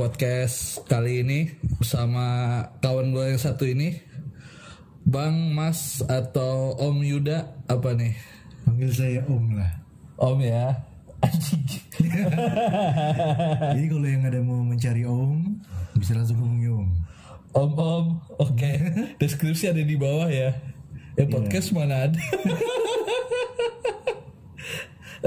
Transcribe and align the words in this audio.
podcast 0.00 0.80
kali 0.88 1.20
ini 1.20 1.60
bersama 1.76 2.24
kawan 2.80 3.12
gue 3.12 3.36
yang 3.36 3.36
satu 3.36 3.68
ini 3.68 4.00
Bang 5.04 5.52
Mas 5.52 6.00
atau 6.08 6.72
Om 6.72 7.04
Yuda 7.04 7.68
apa 7.68 7.92
nih? 7.92 8.16
Panggil 8.64 8.96
saya 8.96 9.20
Om 9.28 9.60
lah. 9.60 9.68
Om 10.16 10.40
ya. 10.40 10.72
Anjing. 11.28 11.84
Jadi 13.76 13.86
kalau 13.92 14.08
yang 14.08 14.24
ada 14.24 14.40
mau 14.40 14.64
mencari 14.64 15.04
Om, 15.04 15.60
bisa 16.00 16.16
langsung 16.16 16.48
hubungi 16.48 16.72
Om. 16.72 16.88
Om 17.52 17.70
Om, 17.76 18.06
oke. 18.40 18.72
Deskripsi 19.20 19.68
ada 19.68 19.84
di 19.84 20.00
bawah 20.00 20.32
ya. 20.32 20.56
Ya 21.20 21.28
podcast 21.28 21.76
mana 21.76 22.08
ada. 22.08 22.16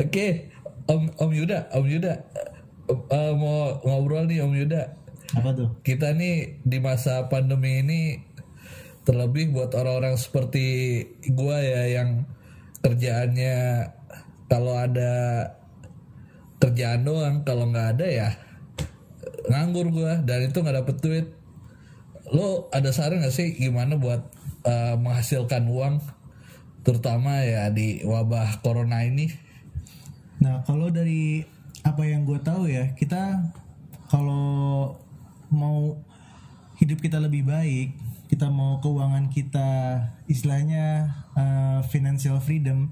Oke, 0.01 0.49
Om 0.89 1.13
Om 1.21 1.29
Yuda, 1.29 1.69
Om 1.69 1.85
Yuda 1.85 2.25
Eh, 2.91 3.31
mau 3.39 3.79
ngobrol 3.87 4.27
nih 4.27 4.43
Om 4.43 4.53
Yuda. 4.59 4.83
Apa 5.39 5.55
tuh? 5.55 5.69
Kita 5.87 6.11
nih 6.11 6.59
di 6.67 6.77
masa 6.83 7.31
pandemi 7.31 7.79
ini 7.79 8.19
terlebih 9.07 9.55
buat 9.55 9.71
orang-orang 9.71 10.19
seperti 10.19 10.99
gua 11.31 11.63
ya 11.63 12.01
yang 12.01 12.27
kerjaannya 12.83 13.87
kalau 14.51 14.75
ada 14.75 15.13
kerjaan 16.59 17.07
doang, 17.07 17.47
kalau 17.47 17.71
nggak 17.71 17.99
ada 17.99 18.07
ya 18.07 18.29
nganggur 19.47 19.91
gua 19.91 20.19
dan 20.23 20.47
itu 20.47 20.59
nggak 20.59 20.83
dapet 20.83 20.97
duit. 20.99 21.27
Lo 22.35 22.67
ada 22.71 22.91
saran 22.91 23.23
gak 23.23 23.35
sih 23.35 23.55
gimana 23.55 23.95
buat 23.95 24.27
eh, 24.67 24.95
menghasilkan 24.99 25.71
uang 25.71 26.03
terutama 26.83 27.39
ya 27.47 27.71
di 27.71 28.03
wabah 28.03 28.59
corona 28.59 29.07
ini? 29.07 29.31
Nah 30.43 30.67
kalau 30.67 30.91
dari 30.91 31.52
apa 31.83 32.01
yang 32.07 32.23
gue 32.23 32.39
tahu 32.39 32.71
ya, 32.71 32.95
kita 32.95 33.43
kalau 34.07 34.95
mau 35.51 35.99
hidup 36.79 36.99
kita 36.99 37.21
lebih 37.21 37.45
baik, 37.45 37.93
kita 38.33 38.49
mau 38.49 38.81
keuangan 38.81 39.29
kita 39.29 39.69
istilahnya 40.25 41.13
uh, 41.37 41.85
financial 41.85 42.41
freedom, 42.41 42.89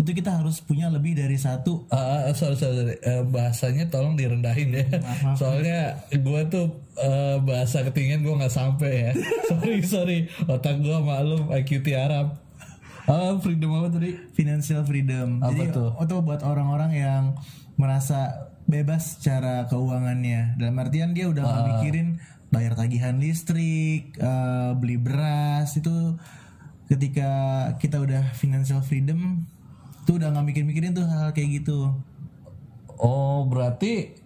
itu 0.00 0.10
kita 0.16 0.40
harus 0.40 0.64
punya 0.64 0.88
lebih 0.88 1.12
dari 1.12 1.36
satu 1.36 1.84
Eh, 1.92 2.32
sorry, 2.32 2.56
sorry, 2.56 2.74
sorry. 2.78 2.96
Eh, 3.04 3.22
bahasanya 3.28 3.92
tolong 3.92 4.16
direndahin 4.16 4.72
ya. 4.72 4.86
Soalnya 5.36 6.08
gue 6.08 6.40
tuh 6.48 6.88
eh, 6.96 7.36
bahasa 7.44 7.84
ketinggian 7.84 8.24
gue 8.24 8.34
nggak 8.38 8.54
sampai 8.54 8.92
ya. 8.96 9.12
sorry 9.50 9.78
sorry. 9.84 10.18
Otak 10.48 10.80
gue 10.80 10.96
maklum 10.96 11.52
IQ 11.52 11.84
tiarap. 11.84 12.47
Ah 13.08 13.32
freedom 13.40 13.72
apa 13.72 13.88
tadi? 13.90 14.12
financial 14.36 14.84
freedom. 14.84 15.40
Apa 15.40 15.50
Jadi 15.50 15.72
tuh? 15.72 15.90
itu 15.96 16.14
buat 16.20 16.44
orang-orang 16.44 16.92
yang 16.92 17.22
merasa 17.74 18.52
bebas 18.68 19.16
secara 19.16 19.64
keuangannya. 19.66 20.60
Dalam 20.60 20.76
artian 20.76 21.16
dia 21.16 21.24
udah 21.26 21.40
Ah. 21.40 21.48
nggak 21.48 21.66
mikirin 21.72 22.08
bayar 22.48 22.76
tagihan 22.76 23.16
listrik, 23.16 24.12
eh, 24.14 24.70
beli 24.76 24.96
beras 24.96 25.72
itu 25.74 26.16
ketika 26.86 27.30
kita 27.76 27.96
udah 27.98 28.32
financial 28.32 28.80
freedom 28.80 29.44
tuh 30.04 30.16
udah 30.16 30.32
nggak 30.32 30.46
mikir-mikirin 30.46 30.92
tuh 30.92 31.04
hal 31.04 31.32
kayak 31.32 31.64
gitu. 31.64 31.92
Oh 32.96 33.44
berarti 33.44 34.16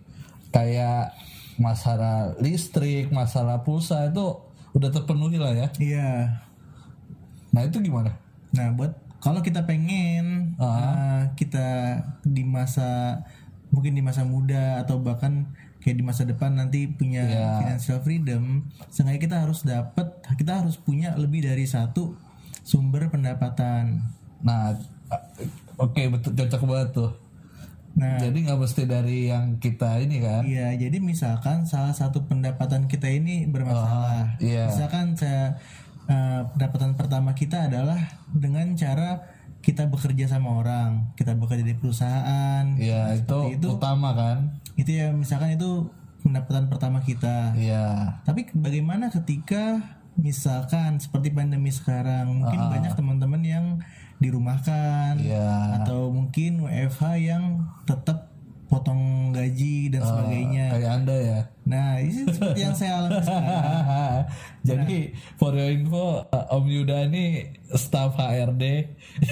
kayak 0.50 1.14
masalah 1.54 2.34
listrik, 2.38 3.10
masalah 3.10 3.62
pulsa 3.62 4.08
itu 4.08 4.38
udah 4.72 4.90
terpenuhi 4.90 5.38
lah 5.38 5.52
ya. 5.52 5.68
Iya. 5.76 6.10
Nah 7.52 7.62
itu 7.62 7.78
gimana? 7.78 8.16
Nah, 8.52 8.72
buat 8.72 8.92
kalau 9.18 9.40
kita 9.40 9.64
pengen 9.64 10.54
uh, 10.58 11.30
kita 11.34 11.98
di 12.22 12.42
masa 12.42 13.22
mungkin 13.70 13.94
di 13.94 14.02
masa 14.02 14.22
muda 14.22 14.82
atau 14.82 14.98
bahkan 14.98 15.48
kayak 15.78 15.96
di 15.96 16.04
masa 16.04 16.22
depan 16.22 16.52
nanti 16.52 16.86
punya 16.86 17.24
Iya. 17.24 17.48
financial 17.58 17.98
freedom, 18.00 18.66
seenggaknya 18.86 19.22
kita 19.22 19.36
harus 19.42 19.62
dapat, 19.62 20.06
kita 20.36 20.62
harus 20.62 20.76
punya 20.76 21.14
lebih 21.16 21.42
dari 21.42 21.64
satu 21.64 22.14
sumber 22.62 23.08
pendapatan. 23.08 24.04
Nah 24.42 24.76
oke 25.76 26.02
betul 26.10 26.36
cocok 26.36 26.62
banget 26.66 26.90
tuh. 26.92 27.12
Nah, 27.92 28.16
Jadi 28.16 28.48
nggak 28.48 28.56
mesti 28.56 28.88
dari 28.88 29.28
yang 29.28 29.60
kita 29.60 30.00
ini 30.00 30.24
kan? 30.24 30.48
iya, 30.48 30.72
jadi 30.72 30.96
misalkan 30.96 31.68
salah 31.68 31.92
satu 31.92 32.24
pendapatan 32.24 32.88
kita 32.88 33.04
ini 33.04 33.44
bermasalah. 33.44 34.40
iya. 34.40 34.64
Misalkan 34.64 35.12
saya 35.12 35.60
uh, 36.04 36.48
pendapatan 36.48 36.94
pertama 36.94 37.30
kita 37.32 37.66
adalah 37.66 37.98
dengan 38.28 38.72
cara 38.74 39.22
kita 39.62 39.86
bekerja 39.86 40.26
sama 40.26 40.58
orang, 40.58 41.14
kita 41.14 41.38
bekerja 41.38 41.62
di 41.62 41.74
perusahaan, 41.74 42.64
Ya 42.74 43.14
itu, 43.14 43.54
utama 43.68 44.10
kan? 44.10 44.58
itu 44.74 44.88
ya 44.90 45.12
misalkan 45.12 45.52
itu 45.52 45.92
pendapatan 46.22 46.66
pertama 46.66 46.98
kita 46.98 47.52
Iya. 47.52 48.16
tapi 48.24 48.48
bagaimana 48.50 49.12
ketika 49.12 49.84
misalkan 50.16 50.96
seperti 50.96 51.28
pandemi 51.28 51.68
sekarang 51.68 52.40
mungkin 52.40 52.56
banyak 52.72 52.96
teman-teman 52.96 53.42
yang 53.44 53.66
dirumahkan 54.16 55.20
Iya. 55.20 55.82
atau 55.84 56.08
mungkin 56.08 56.64
WFH 56.64 57.02
yang 57.20 57.44
tetap 57.84 58.31
potong 58.72 59.36
gaji 59.36 59.92
dan 59.92 60.00
sebagainya. 60.00 60.66
Kayak 60.72 60.92
anda 60.96 61.16
ya. 61.20 61.40
nah 61.68 62.00
ini 62.00 62.24
seperti 62.24 62.60
yang 62.64 62.72
saya 62.72 62.92
alami 63.04 63.20
sekarang. 63.20 64.24
Jadi 64.72 64.98
for 65.36 65.52
your 65.52 65.68
info 65.68 66.24
uh, 66.24 66.56
Om 66.56 66.64
Yuda 66.72 67.12
ini 67.12 67.52
staff 67.76 68.16
HRD 68.16 68.64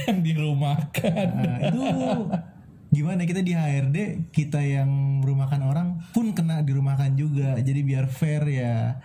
yang 0.05 0.21
dirumahkan. 0.21 1.27
nah, 1.41 1.59
itu 1.65 1.83
gimana? 2.93 3.25
Kita 3.25 3.41
di 3.41 3.57
HRD 3.57 4.29
kita 4.29 4.61
yang 4.61 5.25
merumahkan 5.25 5.61
orang 5.65 5.89
pun 6.13 6.37
kena 6.37 6.61
dirumahkan 6.61 7.17
juga. 7.17 7.57
Jadi 7.57 7.81
biar 7.81 8.13
fair 8.13 8.45
ya. 8.45 9.01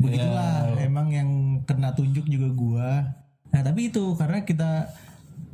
Begitulah 0.00 0.80
emang 0.80 1.12
yang 1.12 1.30
kena 1.68 1.92
tunjuk 1.92 2.24
juga 2.24 2.48
gua. 2.56 2.90
Nah 3.52 3.60
tapi 3.60 3.92
itu 3.92 4.16
karena 4.16 4.48
kita 4.48 4.88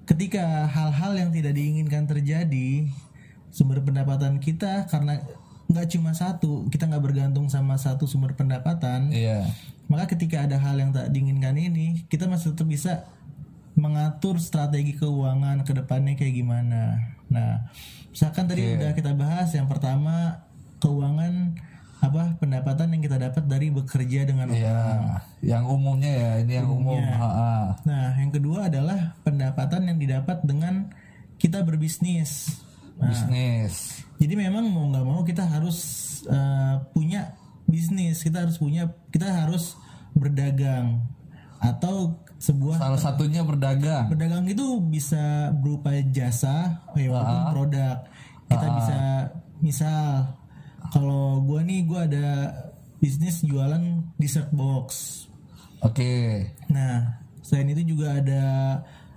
ketika 0.06 0.70
hal-hal 0.70 1.18
yang 1.18 1.30
tidak 1.34 1.54
diinginkan 1.58 2.06
terjadi 2.06 2.90
sumber 3.50 3.82
pendapatan 3.82 4.38
kita 4.38 4.86
karena 4.86 5.20
nggak 5.70 5.86
cuma 5.94 6.10
satu 6.14 6.66
kita 6.66 6.90
nggak 6.90 7.02
bergantung 7.02 7.46
sama 7.46 7.78
satu 7.78 8.06
sumber 8.06 8.34
pendapatan 8.34 9.10
Iya. 9.14 9.46
maka 9.86 10.10
ketika 10.18 10.42
ada 10.42 10.58
hal 10.58 10.74
yang 10.78 10.90
tak 10.90 11.10
diinginkan 11.14 11.54
ini 11.54 12.06
kita 12.10 12.26
masih 12.26 12.54
tetap 12.54 12.66
bisa 12.66 12.92
mengatur 13.78 14.36
strategi 14.42 14.98
keuangan 14.98 15.62
ke 15.64 15.72
depannya 15.72 16.12
kayak 16.18 16.34
gimana. 16.36 17.00
Nah, 17.32 17.70
misalkan 18.12 18.44
tadi 18.50 18.76
udah 18.76 18.92
kita 18.92 19.14
bahas 19.16 19.48
yang 19.56 19.70
pertama 19.70 20.42
keuangan 20.82 21.54
apa 22.00 22.34
pendapatan 22.40 22.96
yang 22.96 23.02
kita 23.04 23.16
dapat 23.20 23.44
dari 23.44 23.68
bekerja 23.68 24.24
dengan 24.24 24.52
orang. 24.52 24.60
Iya. 24.60 24.84
Yang 25.56 25.64
umumnya 25.70 26.12
ya 26.12 26.30
ini 26.44 26.52
yang 26.60 26.68
umum. 26.68 27.00
Ha-ha. 27.00 27.76
Nah, 27.84 28.16
yang 28.20 28.32
kedua 28.32 28.68
adalah 28.68 29.16
pendapatan 29.24 29.88
yang 29.88 29.98
didapat 30.00 30.40
dengan 30.44 30.92
kita 31.40 31.64
berbisnis. 31.64 32.60
Bisnis. 33.08 34.04
Jadi 34.20 34.34
memang 34.36 34.68
mau 34.68 34.84
nggak 34.92 35.06
mau 35.08 35.20
kita 35.24 35.48
harus 35.48 35.78
eh, 36.28 36.74
punya 36.92 37.32
bisnis, 37.64 38.20
kita 38.20 38.44
harus 38.44 38.60
punya, 38.60 38.92
kita 39.08 39.30
harus 39.30 39.78
berdagang. 40.12 41.06
Atau 41.60 42.20
sebuah 42.40 42.80
Salah 42.80 43.00
satunya 43.00 43.44
berdagang. 43.44 44.08
berdagang 44.08 44.48
itu 44.48 44.80
bisa 44.80 45.52
berupa 45.52 45.92
jasa 46.08 46.84
ya 46.96 47.08
walaupun 47.12 47.40
produk. 47.52 47.96
Kita 48.48 48.66
bisa 48.80 48.98
misal 49.60 50.34
kalau 50.90 51.44
gua 51.44 51.60
nih 51.60 51.84
gua 51.84 52.08
ada 52.08 52.28
bisnis 52.96 53.44
jualan 53.44 54.08
dessert 54.16 54.48
box. 54.52 54.88
Oke. 55.80 56.44
nah 56.68 57.24
selain 57.40 57.72
itu 57.72 57.96
juga 57.96 58.20
ada 58.20 58.44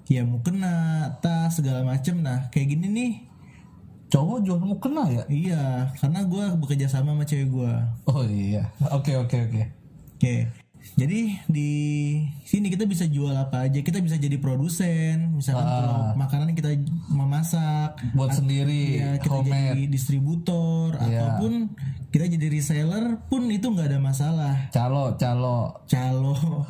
ya 0.08 0.24
mukena 0.28 1.08
tas 1.24 1.56
segala 1.60 1.84
macem. 1.88 2.20
Nah 2.20 2.52
kayak 2.52 2.76
gini 2.76 2.88
nih 2.92 3.12
Cowok 4.14 4.46
jual 4.46 4.62
mau 4.62 4.78
kena 4.78 5.10
ya? 5.10 5.24
iya 5.26 5.64
karena 5.98 6.22
gua 6.30 6.54
bekerja 6.54 6.86
sama 6.86 7.18
sama 7.18 7.26
cewek 7.26 7.50
gua 7.50 7.98
Oh 8.06 8.22
iya. 8.22 8.70
Oke 8.94 9.18
oke 9.18 9.38
oke. 9.50 9.62
oke 10.14 10.36
jadi 10.94 11.40
di 11.48 11.72
sini 12.44 12.68
kita 12.68 12.84
bisa 12.84 13.08
jual 13.08 13.32
apa 13.32 13.66
aja 13.66 13.80
kita 13.80 14.04
bisa 14.04 14.20
jadi 14.20 14.36
produsen 14.36 15.32
misalkan 15.32 15.64
kalau 15.64 16.12
makanan 16.14 16.52
kita 16.54 16.76
memasak 17.08 17.96
Buat 18.12 18.36
sendiri. 18.36 19.00
Ya, 19.00 19.16
kita 19.18 19.42
homemade. 19.42 19.74
jadi 19.74 19.84
distributor 19.88 20.94
Iya. 21.00 21.40
ataupun 21.40 21.72
kita 22.12 22.28
jadi 22.30 22.48
reseller 22.52 23.18
pun 23.32 23.48
itu 23.50 23.66
nggak 23.66 23.96
ada 23.96 24.00
masalah. 24.04 24.54
Calo 24.70 25.16
calo. 25.18 25.82
Calo, 25.88 26.36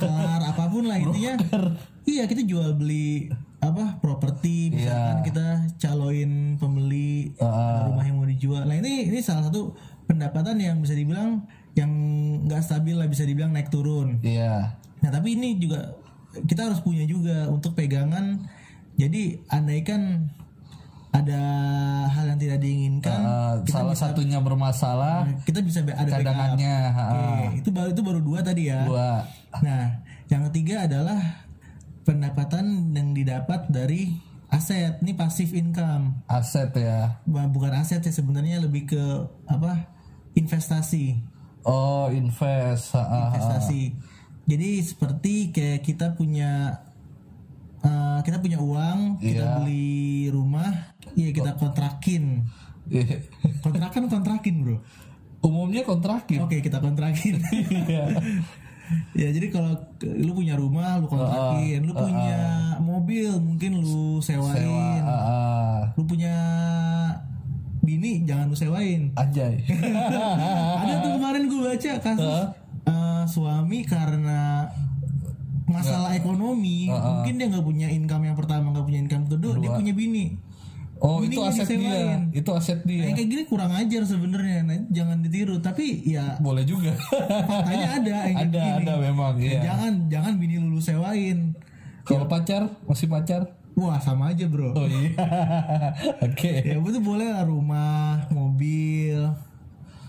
kelar 0.00 0.40
apa 0.44 0.64
pun 0.68 0.84
lah 0.86 1.00
intinya. 1.00 1.34
Iya 2.04 2.28
kita 2.28 2.44
jual 2.44 2.76
beli 2.76 3.32
apa 3.58 3.98
properti 3.98 4.70
misalkan 4.70 5.26
kita 5.26 5.46
caloin 5.82 6.54
pembeli 6.62 7.34
rumah 7.90 8.04
yang 8.06 8.16
mau 8.22 8.28
dijual. 8.28 8.62
Nah 8.62 8.78
ini 8.78 9.10
ini 9.10 9.18
salah 9.18 9.50
satu 9.50 9.74
pendapatan 10.06 10.62
yang 10.62 10.78
bisa 10.78 10.94
dibilang 10.94 11.42
yang 11.74 11.90
nggak 12.46 12.62
stabil 12.62 12.94
lah 12.94 13.10
bisa 13.10 13.26
dibilang 13.26 13.50
naik 13.50 13.70
turun. 13.70 14.22
Iya. 14.22 14.78
Nah 15.02 15.10
tapi 15.10 15.34
ini 15.34 15.58
juga 15.58 15.94
kita 16.46 16.70
harus 16.70 16.78
punya 16.82 17.02
juga 17.02 17.50
untuk 17.50 17.74
pegangan. 17.74 18.46
Jadi 18.98 19.46
andaikan 19.50 20.26
ada 21.08 21.40
hal 22.10 22.24
yang 22.34 22.40
tidak 22.40 22.58
diinginkan 22.60 23.18
Uh, 23.18 23.54
salah 23.64 23.96
satunya 23.96 24.38
bermasalah 24.44 25.24
kita 25.48 25.64
bisa 25.64 25.80
ada 25.80 26.20
cadangannya 26.20 26.76
ha, 26.92 27.02
Oke, 27.16 27.64
itu 27.64 27.68
baru 27.72 27.88
itu 27.96 28.02
baru 28.04 28.20
dua 28.20 28.38
tadi 28.44 28.68
ya. 28.68 28.84
dua 28.84 29.24
Nah, 29.64 30.04
yang 30.28 30.44
ketiga 30.52 30.84
adalah 30.84 31.47
pendapatan 32.08 32.96
yang 32.96 33.12
didapat 33.12 33.68
dari 33.68 34.16
aset. 34.48 35.04
Ini 35.04 35.12
passive 35.12 35.52
income. 35.52 36.24
aset 36.24 36.72
ya 36.72 37.20
Bukan 37.28 37.68
aset 37.70 38.00
ya 38.00 38.08
sebenarnya 38.08 38.64
lebih 38.64 38.88
ke 38.88 39.02
apa? 39.44 39.92
Investasi. 40.32 41.20
oh 41.62 42.08
invest 42.08 42.96
ha, 42.96 43.02
ha, 43.02 43.08
ha. 43.12 43.20
Investasi. 43.28 43.92
Jadi 44.48 44.70
seperti 44.80 45.34
kayak 45.52 45.84
kita 45.84 46.16
punya 46.16 46.80
eh, 47.78 48.18
kita 48.24 48.40
punya 48.40 48.56
uang, 48.56 49.20
kita 49.20 49.44
Iya. 49.44 49.54
beli 49.60 49.92
rumah, 50.32 50.96
iya 51.12 51.28
kita 51.28 51.52
kontrakin. 51.54 52.48
Ih, 52.88 53.20
Kontrakan 53.60 54.08
kontrakin, 54.08 54.64
Bro. 54.64 54.76
umumnya 55.38 55.84
kontrakin 55.84 56.40
Oke, 56.42 56.58
kita 56.58 56.80
kontrakin. 56.80 57.36
Ya, 59.12 59.28
jadi 59.28 59.52
kalau 59.52 59.76
lu 60.00 60.32
punya 60.32 60.56
rumah, 60.56 60.96
lu 60.96 61.06
kontrakin, 61.06 61.84
lu 61.84 61.92
punya 61.92 62.40
mobil, 62.80 63.28
mungkin 63.36 63.78
lu 63.78 64.18
sewa 64.18 64.48
sewain. 64.50 65.02
Lu 65.92 66.02
punya 66.04 66.36
bini, 67.80 68.24
jangan 68.24 68.48
lu 68.48 68.56
sewain. 68.56 69.12
anjay. 69.12 69.60
Ada 70.80 70.94
tuh 71.02 71.10
kemarin 71.16 71.42
gue 71.46 71.60
baca 71.62 71.92
kasus 72.00 72.40
eh, 72.84 73.22
suami 73.26 73.84
karena 73.84 74.68
masalah 75.68 76.16
ekonomi, 76.16 76.88
mungkin 76.88 77.36
dia 77.36 77.46
nggak 77.46 77.60
punya 77.60 77.88
income 77.88 78.24
yang 78.24 78.36
pertama, 78.36 78.72
nggak 78.72 78.86
punya 78.88 79.00
income 79.04 79.28
kedua, 79.28 79.52
dia 79.58 79.68
punya 79.70 79.92
bini. 79.92 80.47
Oh 81.00 81.18
itu 81.20 81.38
aset 81.38 81.64
dia 81.64 81.78
disewain. 81.78 82.20
itu 82.32 82.50
aset 82.50 82.78
Nah, 82.78 82.86
dia 82.86 83.02
yang 83.04 83.14
kayak 83.14 83.28
gini 83.28 83.42
kurang 83.44 83.70
ajar 83.70 84.02
sebenarnya, 84.02 84.58
nah, 84.62 84.78
jangan 84.88 85.18
ditiru. 85.18 85.56
Tapi 85.58 86.02
ya 86.04 86.34
boleh 86.38 86.62
juga 86.62 86.92
faktanya 87.44 87.88
ada 87.96 88.16
yang 88.28 88.38
ada 88.44 88.60
gini. 88.60 88.82
ada 88.82 88.92
memang 88.96 89.34
Ya, 89.36 89.46
iya 89.48 89.60
jangan 89.64 89.92
jangan 90.08 90.32
bini 90.36 90.56
lu 90.56 90.78
sewain. 90.78 91.54
kalau 92.02 92.24
pacar 92.24 92.66
masih 92.84 93.06
pacar 93.06 93.42
Wah 93.72 93.94
sama 93.96 94.32
aja 94.32 94.42
bro. 94.44 94.74
oh 94.74 94.84
iya 94.84 95.14
oke 96.26 96.52
Ya 96.66 96.74
itu 96.74 96.98
boleh 96.98 97.28
lah 97.28 97.44
rumah, 97.44 98.26
mobil, 98.28 99.22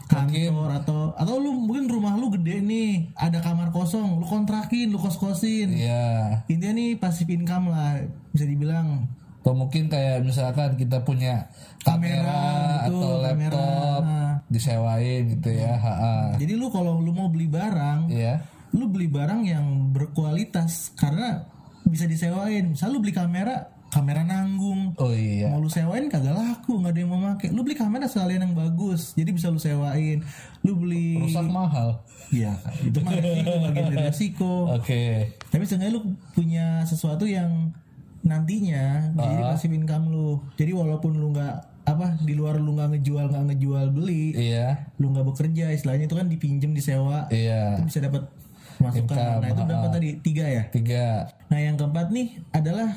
kantor 0.05 0.73
atau 0.75 1.13
atau 1.13 1.37
lu 1.37 1.53
mungkin 1.53 1.85
rumah 1.85 2.17
lu 2.17 2.33
gede 2.33 2.59
nih, 2.59 3.13
ada 3.13 3.37
kamar 3.37 3.69
kosong, 3.69 4.17
lu 4.17 4.25
kontrakin, 4.25 4.89
lu 4.89 4.97
kos 4.97 5.21
kosin. 5.21 5.69
iya 5.69 6.41
Intinya 6.49 6.73
nih 6.73 6.97
pasif 6.97 7.29
income 7.29 7.69
lah 7.69 8.01
bisa 8.33 8.49
dibilang. 8.49 9.05
Atau 9.39 9.53
mungkin 9.53 9.87
kayak 9.87 10.21
misalkan 10.21 10.75
kita 10.75 11.01
punya 11.01 11.47
kamera, 11.81 12.27
Kamera, 12.27 12.41
betul, 12.85 12.99
atau 12.99 13.11
kamera. 13.23 13.55
laptop 13.55 14.01
Nah. 14.03 14.33
disewain 14.47 15.21
gitu 15.31 15.49
ya 15.49 15.73
ha, 15.73 15.93
ha. 15.95 16.13
Jadi 16.35 16.53
lu 16.53 16.67
kalau 16.67 16.99
lu 16.99 17.11
mau 17.11 17.27
beli 17.27 17.47
barang, 17.47 18.09
iya 18.09 18.43
lu 18.69 18.85
beli 18.85 19.07
barang 19.07 19.41
yang 19.43 19.65
berkualitas 19.89 20.93
karena 20.93 21.47
bisa 21.83 22.05
disewain. 22.05 22.73
Misal 22.73 22.91
lu 22.91 22.99
beli 22.99 23.09
kamera, 23.09 23.65
kamera 23.89 24.21
nanggung. 24.21 24.93
oh 24.95 25.09
iya 25.09 25.49
Mau 25.49 25.63
lu 25.63 25.69
sewain 25.69 26.05
kagak 26.05 26.35
laku, 26.35 26.77
nggak 26.77 26.93
ada 26.93 26.99
yang 26.99 27.09
mau 27.09 27.17
make. 27.19 27.49
Lu 27.49 27.63
beli 27.63 27.73
kamera 27.73 28.05
sekalian 28.05 28.43
yang 28.43 28.53
bagus, 28.53 29.15
jadi 29.15 29.31
bisa 29.31 29.49
lu 29.49 29.57
sewain. 29.57 30.21
Lu 30.61 30.75
beli 30.75 31.17
rusak 31.17 31.47
mahal 31.47 32.03
Iya, 32.29 32.53
itu 32.83 33.01
mah 33.01 33.17
resiko 33.17 33.57
bagian 33.57 33.85
dari 33.89 33.97
resiko. 34.05 34.51
oke 34.69 35.01
Tapi 35.49 35.63
seenggaknya 35.65 35.95
lu 35.95 36.01
punya 36.31 36.85
sesuatu 36.85 37.25
yang 37.25 37.73
nantinya 38.21 39.13
bisa 39.15 39.27
jadi 39.31 39.43
passive 39.47 39.75
income 39.75 40.11
lu. 40.11 40.43
Jadi 40.55 40.71
walaupun 40.75 41.15
lu 41.17 41.31
nggak 41.31 41.55
apa 41.89 42.21
di 42.21 42.37
luar 42.37 42.61
lu 42.61 42.77
nggak 42.77 42.99
ngejual 42.99 43.33
nggak 43.33 43.45
ngejual 43.49 43.85
beli, 43.89 44.37
iya 44.37 44.85
lu 45.01 45.09
nggak 45.09 45.25
bekerja, 45.25 45.73
istilahnya 45.73 46.05
itu 46.05 46.13
kan 46.13 46.29
dipinjem 46.29 46.71
disewa, 46.75 47.25
iya 47.33 47.79
itu 47.79 47.89
bisa 47.89 47.99
dapat 48.05 48.29
masukan. 48.77 49.17
Income, 49.17 49.41
Nah 49.41 49.49
itu 49.49 49.61
berapa 49.65 49.87
tadi 49.89 50.09
tiga 50.21 50.45
ya. 50.45 50.63
tiga 50.69 51.05
Nah 51.49 51.57
yang 51.57 51.75
keempat 51.75 52.13
nih 52.13 52.27
adalah 52.53 52.93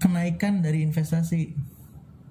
kenaikan 0.00 0.64
dari 0.64 0.82
investasi. 0.82 1.72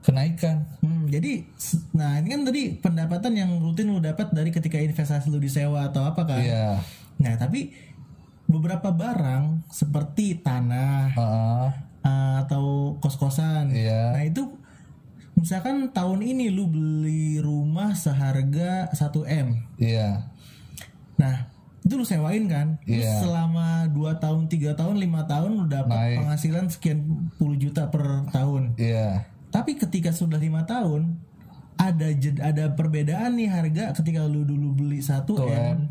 kenaikan 0.01 0.65
Hmm, 0.81 1.05
jadi, 1.05 1.45
nah 1.93 2.17
ini 2.17 2.33
kan 2.33 2.41
tadi 2.41 2.73
pendapatan 2.73 3.37
yang 3.37 3.61
rutin 3.61 3.93
lu 3.93 4.01
dapat 4.01 4.33
dari 4.33 4.49
ketika 4.49 4.81
investasi 4.81 5.29
lu 5.29 5.37
disewa 5.37 5.85
atau 5.85 6.01
apa 6.01 6.25
kan? 6.25 6.41
iya 6.41 6.81
Nah, 7.21 7.37
tapi 7.37 7.69
beberapa 8.49 8.89
barang 8.89 9.69
seperti 9.69 10.41
tanah 10.41 11.13
Ha, 11.13 11.21
ha. 11.21 11.69
Uh, 12.01 12.35
atau 12.41 12.95
kos-kosan. 12.97 13.69
Iya. 13.69 14.13
Nah, 14.13 14.23
itu 14.23 14.43
misalkan 15.33 15.89
tahun 15.89 16.21
ini 16.21 16.49
lu 16.49 16.67
beli 16.67 17.39
rumah 17.39 17.93
seharga 17.93 18.91
1M. 18.91 19.57
iya 19.77 20.29
Nah, 21.15 21.49
itu 21.81 21.93
lu 21.93 22.05
sewain 22.05 22.45
kan? 22.45 22.77
Terus 22.81 23.05
Iya. 23.05 23.21
selama 23.21 23.89
2 23.89 24.17
tahun, 24.17 24.45
3 24.45 24.73
tahun, 24.73 24.97
5 24.97 25.25
tahun 25.25 25.51
lu 25.55 25.65
dapat 25.65 25.97
Naik. 25.97 26.17
penghasilan 26.19 26.65
sekian 26.69 26.99
puluh 27.37 27.57
juta 27.57 27.89
per 27.89 28.25
tahun. 28.29 28.73
iya 28.77 29.25
Tapi 29.49 29.75
ketika 29.75 30.09
sudah 30.09 30.39
lima 30.39 30.63
tahun 30.63 31.19
ada 31.75 32.07
jed, 32.13 32.39
ada 32.39 32.71
perbedaan 32.71 33.35
nih 33.35 33.49
harga 33.49 33.91
ketika 33.93 34.23
lu 34.23 34.45
dulu 34.45 34.77
beli 34.77 35.03
1 35.03 35.25
Tuh, 35.27 35.43
M. 35.43 35.89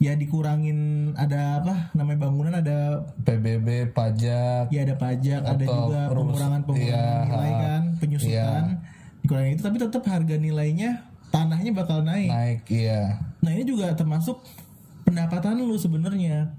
Ya 0.00 0.16
dikurangin 0.16 1.12
ada 1.12 1.60
apa? 1.60 1.92
Namanya 1.92 2.18
bangunan 2.22 2.54
ada 2.56 3.04
PBB 3.20 3.92
pajak. 3.92 4.72
Ya 4.72 4.80
ada 4.82 4.96
pajak 4.96 5.44
ada 5.44 5.60
juga 5.60 6.08
pengurangan 6.08 6.64
pengurangan 6.64 6.88
iya, 6.88 7.28
nilai 7.28 7.52
kan 7.54 7.82
penyusutan. 8.00 8.64
dikurangin 9.20 9.52
itu 9.52 9.62
tapi 9.62 9.76
tetap 9.76 10.00
harga 10.02 10.34
nilainya 10.34 11.04
tanahnya 11.28 11.70
bakal 11.70 12.00
naik. 12.00 12.26
naik 12.26 12.60
iya. 12.66 13.20
Nah 13.38 13.52
ini 13.52 13.62
juga 13.62 13.92
termasuk 13.92 14.40
pendapatan 15.04 15.60
lu 15.60 15.76
sebenarnya. 15.76 16.56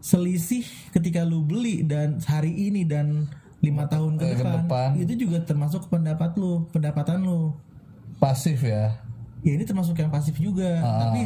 Selisih 0.00 0.64
ketika 0.90 1.20
lu 1.20 1.40
beli 1.40 1.80
dan 1.80 2.16
hari 2.20 2.52
ini 2.68 2.84
dan 2.84 3.28
lima 3.60 3.84
tahun 3.86 4.16
ke 4.16 4.24
Eh, 4.26 4.32
ke 4.32 4.40
depan, 4.40 4.60
depan. 4.64 4.88
itu 4.96 5.12
juga 5.18 5.40
termasuk 5.40 5.88
pendapat 5.88 6.32
lu 6.34 6.64
pendapatan 6.68 7.20
lu. 7.20 7.52
Pasif 8.16 8.60
ya? 8.60 9.00
Ya 9.40 9.52
ini 9.52 9.64
termasuk 9.64 9.92
yang 9.94 10.08
pasif 10.08 10.36
juga. 10.36 10.80
Ah. 10.80 11.00
tapi 11.04 11.20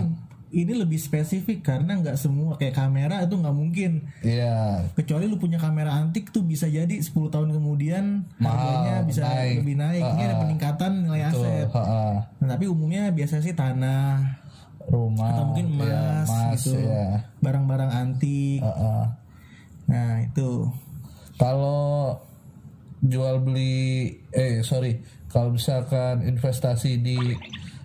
ini 0.48 0.72
lebih 0.72 0.96
spesifik 0.96 1.60
karena 1.60 2.00
nggak 2.00 2.16
semua 2.16 2.56
kayak 2.56 2.80
kamera 2.80 3.20
itu 3.20 3.36
nggak 3.36 3.56
mungkin. 3.56 4.08
Iya. 4.24 4.88
Kecuali 4.96 5.28
lu 5.28 5.36
punya 5.36 5.60
kamera 5.60 5.92
antik 5.92 6.32
tuh 6.32 6.40
bisa 6.44 6.64
jadi 6.64 6.88
10 6.88 7.12
tahun 7.28 7.52
kemudian 7.52 8.24
harganya 8.40 9.04
Mahal, 9.04 9.08
bisa 9.08 9.20
naik. 9.28 9.60
lebih 9.60 9.76
naik. 9.76 10.02
Ini 10.02 10.22
ada 10.24 10.36
peningkatan 10.40 10.92
nilai 11.04 11.22
tuh 11.28 11.44
aset. 11.44 11.68
ha, 11.72 11.82
ha. 11.84 12.02
nah, 12.40 12.46
tapi 12.56 12.64
umumnya 12.64 13.12
biasa 13.12 13.44
sih 13.44 13.52
tanah 13.52 14.40
rumah 14.88 15.36
atau 15.36 15.44
mungkin 15.52 15.66
emas, 15.76 15.84
iya, 15.84 16.00
emas 16.24 16.60
gitu. 16.64 16.72
ya 16.80 17.06
barang-barang 17.44 17.90
antik. 17.92 18.60
Ha, 18.64 18.72
ha. 18.72 18.94
nah 19.84 20.10
itu. 20.24 20.50
Kalau 21.36 22.16
jual 23.04 23.44
beli 23.44 24.16
eh 24.32 24.64
sorry. 24.64 24.96
Kalau 25.28 25.52
misalkan 25.52 26.24
investasi 26.24 27.04
di 27.04 27.20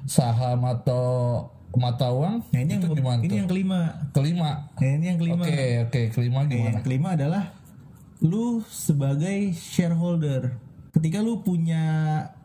saham 0.07 0.63
atau 0.63 1.43
mata 1.73 2.13
uang 2.13 2.45
nah 2.53 2.59
ini 2.61 2.77
yang 2.77 2.83
gimana 2.85 3.19
ini 3.19 3.27
tuh? 3.27 3.37
yang 3.41 3.49
kelima. 3.49 3.79
Kelima. 4.13 4.51
Nah 4.77 4.89
ini 4.93 5.05
yang 5.09 5.19
kelima. 5.19 5.43
Oke 5.43 5.65
oke 5.89 6.01
kelima 6.13 6.39
Nah, 6.41 6.49
gimana? 6.49 6.67
yang 6.69 6.83
kelima 6.85 7.09
adalah 7.17 7.43
lu 8.21 8.61
sebagai 8.69 9.51
shareholder. 9.51 10.53
Ketika 10.93 11.19
lu 11.19 11.41
punya 11.41 11.83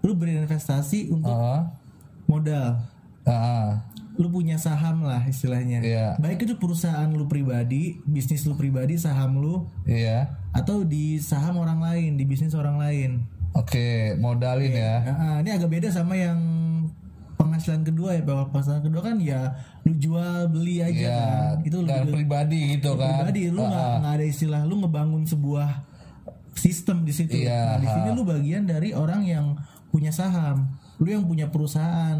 lu 0.01 0.17
berinvestasi 0.17 1.13
untuk 1.13 1.31
Ah, 1.31 1.77
modal. 2.25 2.81
Ah, 3.29 3.85
lu 4.17 4.33
punya 4.33 4.57
saham 4.57 5.05
lah 5.05 5.23
istilahnya. 5.29 5.85
Iya. 5.85 6.07
baik 6.17 6.43
itu 6.43 6.57
perusahaan 6.57 7.07
lu 7.07 7.29
pribadi 7.29 8.01
bisnis 8.03 8.49
lu 8.49 8.57
pribadi 8.57 8.97
saham 8.99 9.39
lu 9.39 9.69
iya. 9.85 10.35
atau 10.51 10.83
di 10.83 11.21
saham 11.21 11.61
orang 11.61 11.79
lain 11.79 12.17
di 12.17 12.25
bisnis 12.25 12.57
orang 12.57 12.81
lain. 12.81 13.11
Oke 13.53 14.17
modalin 14.19 14.73
ya. 14.73 14.95
Nah, 15.05 15.17
ah, 15.21 15.37
ini 15.45 15.51
agak 15.53 15.71
beda 15.71 15.89
sama 15.93 16.17
yang 16.17 16.41
penghasilan 17.49 17.83
kedua 17.83 18.15
ya 18.15 18.23
bahwa 18.23 18.53
penghasilan 18.53 18.83
kedua 18.85 19.03
kan 19.03 19.17
ya 19.17 19.57
lu 19.89 19.97
jual 19.97 20.53
beli 20.53 20.85
aja 20.85 20.93
Iya, 20.93 21.19
kan. 21.57 21.57
Itu 21.65 21.77
lebih 21.81 22.13
pribadi 22.21 22.61
gitu 22.77 22.95
kan. 23.01 23.25
Pribadi 23.25 23.43
lu 23.49 23.65
nggak 23.65 23.93
nggak 24.05 24.15
ada 24.21 24.27
istilah 24.29 24.61
lu 24.69 24.75
ngebangun 24.85 25.25
sebuah 25.25 25.69
sistem 26.53 27.09
di 27.09 27.13
situ. 27.17 27.41
Iya, 27.41 27.75
nah, 27.75 27.81
di 27.81 27.87
sini 27.89 28.09
lu 28.13 28.23
bagian 28.29 28.69
dari 28.69 28.93
orang 28.93 29.25
yang 29.25 29.57
punya 29.89 30.13
saham 30.13 30.79
lu 30.99 31.09
yang 31.09 31.25
punya 31.25 31.49
perusahaan. 31.49 32.19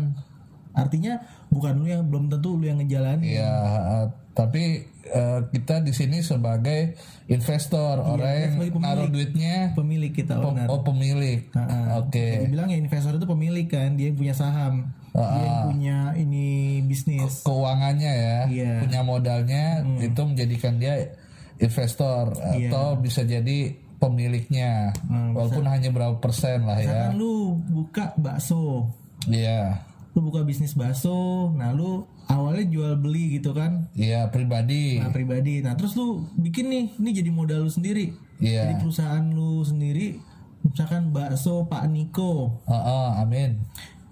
Artinya 0.73 1.19
bukan 1.51 1.83
lu 1.83 1.87
yang 1.91 2.07
belum 2.07 2.31
tentu 2.31 2.55
lu 2.55 2.65
yang 2.65 2.79
ngejalanin. 2.79 3.27
Iya, 3.27 3.51
ah, 3.51 4.05
tapi 4.33 4.87
eh, 5.09 5.41
kita 5.49 5.81
di 5.81 5.91
sini 5.91 6.21
sebagai 6.21 6.95
investor. 7.27 7.99
Orang 7.99 8.21
yang 8.25 8.39
Iya, 8.39 8.53
sebagai 8.53 8.73
pemilik. 8.73 8.89
naruh 8.89 9.09
duitnya 9.09 9.55
pemilik 9.73 10.13
kita 10.13 10.35
pem- 10.35 10.47
owner 10.47 10.67
oh 10.67 10.81
pemilik. 10.83 11.41
Ah, 11.53 11.99
oke. 11.99 12.27
Jadi 12.39 12.49
bilang 12.49 12.69
ya 12.69 12.77
investor 12.77 13.13
itu 13.13 13.25
pemilik 13.25 13.67
kan 13.67 13.95
dia 13.95 14.07
yang 14.07 14.17
punya 14.17 14.33
saham. 14.33 14.75
Dia 15.11 15.25
yang 15.41 15.61
punya 15.67 15.99
ini 16.15 16.47
bisnis. 16.83 17.43
Keuangannya 17.43 18.13
ya 18.15 18.39
Iya. 18.47 18.73
punya 18.81 19.01
modalnya 19.03 19.65
Hmm. 19.81 19.99
itu 19.99 20.21
menjadikan 20.21 20.77
dia 20.77 21.17
investor 21.59 22.33
Iya. 22.55 22.71
atau 22.71 22.87
bisa 22.97 23.23
jadi 23.23 23.75
pemiliknya. 23.99 24.95
Walaupun 25.35 25.67
hanya 25.67 25.91
berapa 25.91 26.17
persen 26.17 26.63
lah 26.63 26.79
ya. 26.79 27.11
Misalkan 27.11 27.19
lu 27.19 27.35
buka 27.67 28.15
bakso, 28.15 28.87
iya. 29.27 29.83
Lu 30.13 30.23
buka 30.23 30.43
bisnis 30.43 30.73
bakso, 30.73 31.51
nah 31.53 31.71
lu 31.71 32.07
awalnya 32.29 32.65
jual 32.69 32.93
beli 33.01 33.41
gitu 33.41 33.57
kan, 33.57 33.89
iya 33.97 34.29
pribadi 34.29 35.01
nah, 35.01 35.11
pribadi. 35.11 35.65
Nah 35.65 35.75
terus 35.75 35.97
lu 35.97 36.29
bikin 36.37 36.69
nih, 36.69 36.85
ini 37.01 37.11
jadi 37.11 37.31
modal 37.33 37.65
lu 37.67 37.73
sendiri. 37.73 38.13
iya 38.39 38.69
Jadi 38.69 38.75
perusahaan 38.85 39.25
lu 39.25 39.65
sendiri, 39.65 40.21
misalkan 40.63 41.11
bakso 41.11 41.67
Pak 41.67 41.89
Niko. 41.89 42.61
Heeh, 42.69 43.09
amin 43.25 43.59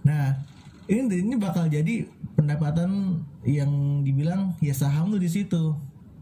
Nah 0.06 0.38
ini 0.87 1.11
ini 1.11 1.35
bakal 1.37 1.66
jadi 1.66 2.06
pendapatan 2.38 3.20
yang 3.42 4.02
dibilang 4.06 4.54
ya 4.62 4.73
saham 4.73 5.11
lu 5.11 5.18
di 5.18 5.26
situ. 5.26 5.75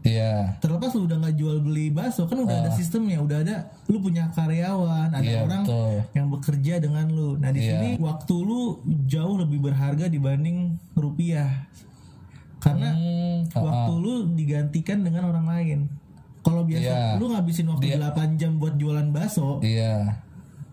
Iya 0.05 0.53
Terlepas 0.61 0.93
lu 0.93 1.03
udah 1.03 1.17
nggak 1.17 1.35
jual 1.35 1.57
beli 1.59 1.89
bakso 1.89 2.23
kan 2.23 2.37
udah 2.39 2.61
ada 2.61 2.71
sistemnya, 2.71 3.17
udah 3.17 3.41
ada 3.41 3.55
lu 3.85 3.97
punya 3.97 4.29
karyawan, 4.29 5.09
ada 5.09 5.25
Iya, 5.25 5.43
orang 5.43 5.63
betul. 5.65 5.93
yang 6.13 6.27
bekerja 6.29 6.73
dengan 6.77 7.05
lu. 7.09 7.35
Nah 7.35 7.49
di 7.49 7.59
Iya. 7.59 7.69
sini 7.75 7.89
waktu 7.97 8.35
lu 8.37 8.61
jauh 9.03 9.35
lebih 9.35 9.59
berharga 9.59 10.05
dibanding 10.05 10.77
rupiah, 10.93 11.65
karena 12.57 12.93
Hmm, 12.93 13.49
waktu 13.51 13.91
lu 13.95 14.13
digantikan 14.31 15.01
dengan 15.01 15.25
orang 15.27 15.45
lain. 15.45 15.79
Kalau 16.41 16.61
biasa 16.61 16.85
Iya. 16.85 17.17
lu 17.17 17.25
ngabisin 17.27 17.65
waktu 17.67 17.97
8 17.97 18.37
jam 18.37 18.55
buat 18.55 18.77
jualan 18.77 19.09
bakso, 19.09 19.57
iya 19.59 20.21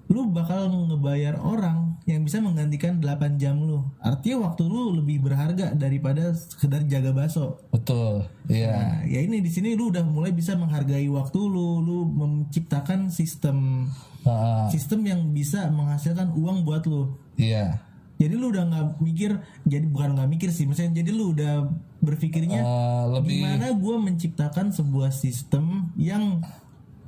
lu 0.06 0.28
bakal 0.28 0.68
ngebayar 0.68 1.40
orang 1.40 1.91
yang 2.04 2.20
bisa 2.20 2.38
menggantikan 2.38 2.98
8 2.98 3.08
jam 3.36 3.56
lu. 3.56 3.78
Artinya 3.98 4.46
waktu 4.46 4.62
lu 4.64 4.90
lebih 4.92 5.22
berharga 5.22 5.70
daripada 5.72 6.30
sekedar 6.32 6.82
jaga 6.84 7.10
bakso. 7.10 7.62
betul 7.68 8.26
iya 8.46 8.72
Nah, 8.72 8.96
ya 9.04 9.20
ini 9.20 9.38
di 9.38 9.46
sini 9.46 9.72
lu 9.72 9.88
udah 9.88 10.02
mulai 10.02 10.30
bisa 10.30 10.52
menghargai 10.52 11.06
waktu 11.08 11.38
lu, 11.38 11.78
lu 11.78 12.04
menciptakan 12.06 13.06
sistem 13.06 13.86
Heeh, 14.22 14.64
sistem 14.68 15.02
yang 15.02 15.20
bisa 15.30 15.66
menghasilkan 15.68 16.30
uang 16.32 16.62
buat 16.62 16.82
lu. 16.84 17.14
iya 17.34 17.78
Jadi 18.16 18.34
lu 18.34 18.50
udah 18.50 18.62
nggak 18.64 18.86
mikir, 18.98 19.34
jadi 19.62 19.82
bukan 19.84 20.14
nggak 20.14 20.30
mikir 20.30 20.48
sih, 20.48 20.62
misalnya 20.62 20.94
jadi 20.96 21.10
lu 21.10 21.32
udah 21.32 21.66
berpikirnya 21.98 22.60
Eh, 22.60 23.04
lebih 23.12 23.42
gimana 23.42 23.66
gue 23.72 23.96
menciptakan 24.00 24.70
sebuah 24.70 25.10
sistem 25.10 25.90
yang 25.96 26.38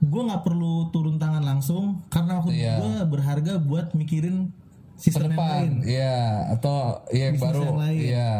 gue 0.00 0.20
nggak 0.20 0.42
perlu 0.42 0.90
turun 0.90 1.16
tangan 1.16 1.40
langsung 1.40 2.02
karena 2.08 2.38
waktu 2.38 2.52
Iya. 2.56 2.74
gue 2.76 2.92
berharga 3.08 3.52
buat 3.56 3.94
mikirin 3.94 4.50
sistem 4.96 5.30
yang 5.30 5.38
lain. 5.38 5.72
iya 5.84 6.18
atau 6.50 7.02
yang 7.10 7.34
Bisnis 7.34 7.44
baru. 7.50 7.62
yang 7.64 7.78
lain. 7.80 7.98
iya. 8.00 8.32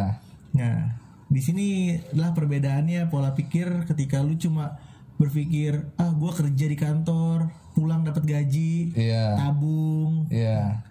Nah, 0.55 0.79
di 1.27 1.41
sini 1.41 1.69
lah 2.15 2.31
perbedaannya 2.31 3.11
pola 3.11 3.35
pikir 3.35 3.85
ketika 3.85 4.23
lu 4.23 4.37
cuma 4.37 4.79
berpikir 5.15 5.79
ah 5.97 6.11
gue 6.11 6.31
kerja 6.31 6.67
di 6.67 6.75
kantor 6.75 7.47
pulang 7.75 8.03
dapat 8.03 8.23
gaji 8.23 8.95
iya. 8.95 9.35
tabung. 9.35 10.31
Iya. 10.31 10.83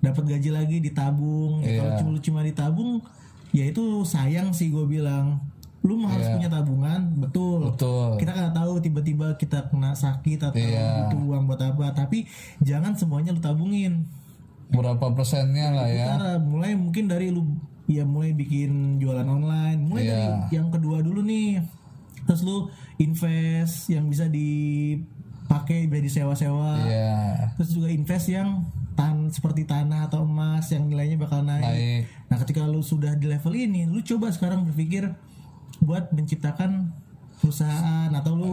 Dapat 0.00 0.24
gaji 0.26 0.50
lagi 0.50 0.76
ditabung. 0.80 1.60
Ya, 1.60 1.84
kalau 1.84 1.90
Iya. 1.92 1.98
cuma 2.00 2.10
lu 2.10 2.20
cuma 2.20 2.40
ditabung 2.40 2.90
ya 3.52 3.64
itu 3.66 3.84
sayang 4.02 4.50
sih 4.50 4.72
gue 4.72 4.84
bilang. 4.84 5.40
Lu 5.80 5.96
mah 5.96 6.12
harus 6.12 6.28
punya 6.30 6.48
tabungan 6.48 7.00
betul. 7.16 7.60
Iya. 7.60 7.68
betul. 7.72 8.08
Kita 8.18 8.30
nggak 8.32 8.52
tahu 8.52 8.72
tiba-tiba 8.80 9.26
kita 9.36 9.68
kena 9.68 9.92
sakit 9.92 10.38
atau 10.42 10.56
Iya. 10.56 11.08
butuh 11.08 11.20
uang 11.26 11.44
buat 11.44 11.60
apa 11.60 11.92
tapi 11.94 12.24
jangan 12.60 12.92
semuanya 12.92 13.32
lu 13.32 13.40
tabungin 13.40 14.04
berapa 14.70 15.12
persennya 15.12 15.74
lah 15.74 15.88
ya? 15.90 16.06
Cara 16.16 16.30
mulai 16.38 16.74
mungkin 16.78 17.10
dari 17.10 17.30
lu 17.30 17.46
ya 17.90 18.06
mulai 18.06 18.30
bikin 18.32 19.02
jualan 19.02 19.26
online. 19.26 19.80
Mulai 19.82 20.02
Iya. 20.06 20.12
dari 20.14 20.26
yang 20.54 20.68
kedua 20.70 21.02
dulu 21.02 21.20
nih. 21.22 21.58
Terus 22.26 22.40
lu 22.46 22.70
invest 23.02 23.90
yang 23.90 24.06
bisa 24.06 24.30
dipakai 24.30 25.90
bisa 25.90 26.02
disewa-sewa. 26.02 26.86
Iya. 26.86 27.18
Terus 27.58 27.70
juga 27.74 27.88
invest 27.90 28.30
yang 28.30 28.70
tan 28.94 29.32
seperti 29.32 29.64
tanah 29.66 30.06
atau 30.06 30.22
emas 30.22 30.68
yang 30.70 30.86
nilainya 30.86 31.16
bakal 31.18 31.42
naik. 31.42 31.64
Naik. 31.64 32.02
Nah, 32.30 32.36
ketika 32.44 32.62
lu 32.68 32.84
sudah 32.84 33.16
di 33.16 33.26
level 33.26 33.54
ini, 33.56 33.88
lu 33.88 34.04
coba 34.04 34.30
sekarang 34.30 34.68
berpikir 34.68 35.10
buat 35.80 36.12
menciptakan 36.12 36.92
perusahaan 37.40 38.12
atau 38.12 38.32
lu 38.36 38.52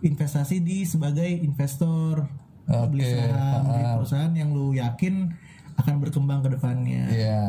investasi 0.00 0.62
di 0.62 0.86
sebagai 0.86 1.26
investor. 1.26 2.30
Beli 2.68 3.00
Oke, 3.00 3.16
saham 3.16 3.64
di 3.72 3.82
perusahaan 3.82 4.32
yang 4.36 4.52
lu 4.52 4.76
yakin 4.76 5.32
akan 5.78 5.94
berkembang 6.02 6.42
ke 6.42 6.50
depannya. 6.58 7.06
iya 7.10 7.42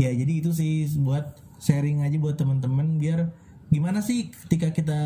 Ya, 0.00 0.08
jadi 0.16 0.40
itu 0.40 0.50
sih 0.56 0.88
buat 0.96 1.36
sharing 1.60 2.00
aja 2.00 2.16
buat 2.16 2.32
teman-teman 2.32 2.96
biar 2.96 3.28
gimana 3.68 4.00
sih 4.00 4.32
ketika 4.32 4.72
kita 4.72 5.00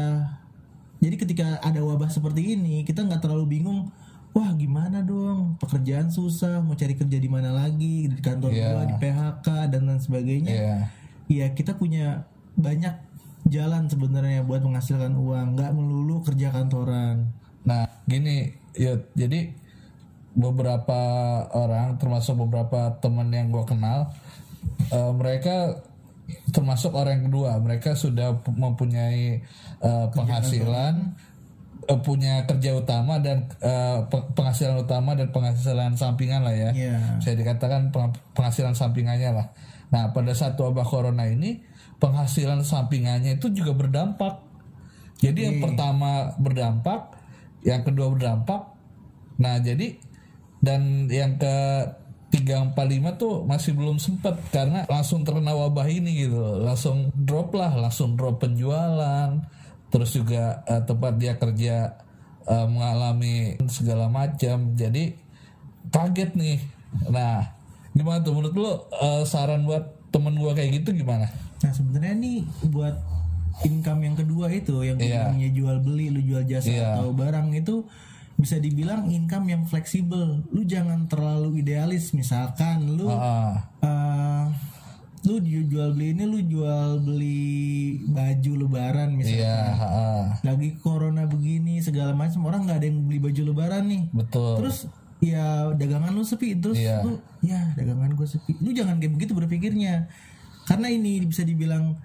jadi 1.02 1.21
ketika 1.21 1.49
ada 1.61 1.85
wabah 1.85 2.09
seperti 2.09 2.57
ini, 2.57 2.81
kita 2.81 3.04
nggak 3.04 3.21
terlalu 3.21 3.61
bingung. 3.61 3.93
Wah, 4.33 4.50
gimana 4.57 5.04
dong? 5.04 5.61
Pekerjaan 5.61 6.09
susah, 6.09 6.64
mau 6.64 6.73
cari 6.73 6.97
kerja 6.97 7.19
di 7.21 7.28
mana 7.28 7.52
lagi? 7.52 8.09
Di 8.09 8.19
kantor 8.25 8.50
Iya. 8.50 8.66
gua, 8.73 8.83
di 8.88 8.95
PHK 8.97 9.47
dan 9.69 9.81
lain 9.85 10.00
sebagainya. 10.00 10.54
iya 10.54 10.76
Iya, 11.28 11.47
kita 11.52 11.76
punya 11.76 12.25
banyak 12.57 12.93
jalan 13.49 13.85
sebenarnya 13.87 14.43
buat 14.49 14.64
menghasilkan 14.64 15.12
uang, 15.12 15.61
nggak 15.61 15.71
melulu 15.76 16.25
kerja 16.25 16.49
kantoran. 16.50 17.31
Nah, 17.69 17.85
gini, 18.09 18.57
Yud. 18.75 19.04
Jadi 19.12 19.52
beberapa 20.35 21.00
orang, 21.55 21.95
termasuk 21.97 22.35
beberapa 22.43 22.99
teman 22.99 23.31
yang 23.31 23.55
gue 23.55 23.64
kenal, 23.64 24.11
eh, 24.91 25.12
mereka 25.14 25.79
termasuk 26.50 26.97
orang 26.97 27.21
yang 27.21 27.26
kedua, 27.31 27.50
mereka 27.62 27.95
sudah 27.95 28.43
mempunyai 28.50 29.41
eh, 29.85 30.07
penghasilan, 30.11 31.14
eh, 31.87 32.00
punya 32.00 32.49
kerja 32.49 32.75
utama 32.75 33.21
dan 33.21 33.47
pe- 34.09 34.29
penghasilan 34.33 34.81
utama 34.81 35.12
dan 35.12 35.29
penghasilan 35.31 35.95
sampingan 35.95 36.43
lah 36.43 36.57
ya. 36.57 36.71
Iya. 36.73 37.21
Saya 37.21 37.35
dikatakan 37.37 37.93
peng- 37.93 38.17
penghasilan 38.33 38.73
sampingannya 38.73 39.31
lah. 39.37 39.47
Nah, 39.93 40.11
pada 40.11 40.33
saat 40.35 40.59
wabah 40.59 40.88
corona 40.88 41.29
ini, 41.29 41.62
penghasilan 42.03 42.67
sampingannya 42.67 43.38
itu 43.38 43.53
juga 43.55 43.76
berdampak. 43.76 44.43
Jadi 45.23 45.41
yang 45.47 45.59
pertama 45.62 46.35
berdampak, 46.41 47.14
yang 47.62 47.87
kedua 47.87 48.11
berdampak. 48.11 48.75
Nah, 49.38 49.62
jadi 49.62 49.95
dan 50.64 51.06
yang 51.12 51.37
ke 51.37 51.56
tiga 52.33 52.59
empat 52.64 52.87
lima 52.90 53.14
tuh 53.14 53.47
masih 53.47 53.76
belum 53.78 54.02
sempet 54.02 54.35
karena 54.50 54.83
langsung 54.90 55.23
terkena 55.23 55.54
wabah 55.54 55.87
ini 55.87 56.26
gitu, 56.26 56.59
langsung 56.59 57.12
drop 57.14 57.54
lah, 57.54 57.76
langsung 57.78 58.18
drop 58.18 58.42
penjualan, 58.42 59.38
terus 59.92 60.11
juga 60.16 60.64
eh, 60.66 60.83
tempat 60.83 61.14
dia 61.14 61.38
kerja 61.38 61.94
eh, 62.49 62.66
mengalami 62.66 63.54
segala 63.71 64.11
macam, 64.11 64.75
jadi 64.75 65.14
kaget 65.94 66.35
nih. 66.35 66.59
Nah, 67.06 67.54
gimana 67.94 68.18
tuh 68.26 68.35
menurut 68.35 68.56
lo 68.59 68.73
eh, 68.99 69.23
saran 69.23 69.62
buat 69.62 70.11
temen 70.11 70.35
gua 70.35 70.59
kayak 70.59 70.83
gitu 70.83 70.90
gimana? 70.90 71.30
Nah, 71.62 71.71
sebenarnya 71.71 72.18
nih 72.18 72.42
buat 72.66 72.99
income 73.62 74.11
yang 74.11 74.16
kedua 74.18 74.50
itu 74.50 74.83
yang 74.83 74.99
namanya 74.99 75.49
jual 75.54 75.76
beli, 75.87 76.11
lu 76.11 76.18
jual 76.18 76.42
jasa 76.42 76.66
Iya. 76.66 76.99
atau 76.99 77.14
barang 77.14 77.54
itu 77.54 77.87
bisa 78.35 78.59
dibilang 78.59 79.07
income 79.07 79.47
yang 79.49 79.62
fleksibel. 79.64 80.43
Lu 80.49 80.62
jangan 80.62 81.07
terlalu 81.07 81.61
idealis. 81.61 82.11
Misalkan 82.12 82.85
lu 82.91 83.07
Ah, 83.07 83.62
eh, 83.79 84.45
lu 85.25 85.41
ju- 85.41 85.64
jual 85.64 85.93
beli 85.93 86.12
ini 86.12 86.25
lu 86.25 86.38
jual 86.43 87.00
beli 87.00 87.49
baju 88.05 88.53
lebaran 88.61 89.14
misalnya. 89.14 89.41
iya, 89.41 89.59
ah, 89.81 90.25
Lagi 90.43 90.76
corona 90.76 91.25
begini 91.25 91.81
segala 91.81 92.12
macam 92.12 92.45
orang 92.45 92.69
nggak 92.69 92.79
ada 92.79 92.87
yang 92.87 92.99
beli 93.03 93.19
baju 93.19 93.43
lebaran 93.47 93.85
nih. 93.87 94.03
betul. 94.12 94.61
Terus 94.61 94.76
ya 95.19 95.73
dagangan 95.73 96.12
lu 96.12 96.21
sepi 96.21 96.53
terus 96.55 96.76
Iya. 96.76 97.00
lu 97.00 97.17
ya 97.41 97.73
dagangan 97.73 98.12
gue 98.12 98.26
sepi. 98.26 98.53
Lu 98.61 98.71
jangan 98.71 99.00
kayak 99.00 99.14
begitu 99.14 99.33
berpikirnya. 99.33 100.11
Karena 100.64 100.88
ini 100.88 101.25
bisa 101.25 101.41
dibilang 101.41 101.97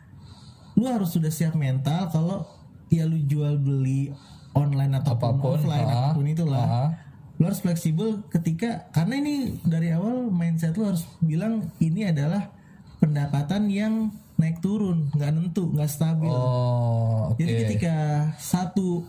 lu 0.74 0.88
harus 0.88 1.12
sudah 1.12 1.28
siap 1.28 1.56
mental 1.56 2.08
kalau 2.08 2.48
ya 2.88 3.04
lu 3.04 3.20
jual 3.20 3.60
beli 3.60 4.16
online 4.60 4.94
ataupun 4.96 5.30
Apa 5.30 5.40
pun, 5.40 5.52
offline 5.56 5.86
ah, 5.86 5.96
apa 6.06 6.10
pun 6.14 6.26
itulah. 6.26 6.66
ah. 6.66 6.90
Lu 7.36 7.48
harus 7.48 7.60
fleksibel 7.60 8.20
ketika 8.28 8.92
karena 8.92 9.16
ini 9.18 9.36
dari 9.64 9.90
awal 9.90 10.28
mindset 10.28 10.76
lu 10.76 10.86
harus 10.86 11.08
bilang 11.20 11.72
ini 11.80 12.04
adalah 12.06 12.52
pendapatan 12.98 13.68
yang 13.68 13.94
naik 14.36 14.60
turun, 14.60 15.08
nggak 15.12 15.32
nentu, 15.32 15.68
nggak 15.70 15.88
stabil. 15.88 16.28
Oh, 16.28 17.32
oke. 17.32 17.40
Jadi 17.40 17.54
ketika 17.66 17.96
satu 18.36 19.04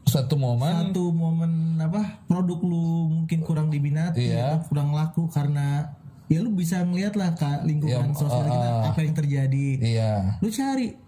Satu 0.00 0.34
momen, 0.34 0.90
satu 0.90 1.14
momen 1.14 1.78
apa 1.78 2.18
produk 2.26 2.58
lu 2.60 2.86
mungkin 3.12 3.46
kurang 3.46 3.70
diminati 3.70 4.26
Iya. 4.26 4.58
atau 4.58 4.66
kurang 4.66 4.90
laku 4.90 5.30
karena 5.30 5.86
ya 6.26 6.42
lu 6.42 6.50
bisa 6.50 6.82
ngeliat 6.82 7.14
lah 7.14 7.30
kak 7.32 7.62
lingkungan 7.62 8.10
Ya, 8.10 8.18
sosial 8.18 8.42
kita 8.42 8.70
apa 8.90 8.98
yang 9.00 9.14
terjadi 9.14 9.66
iya, 9.78 10.12
lu 10.38 10.50
cari 10.50 10.98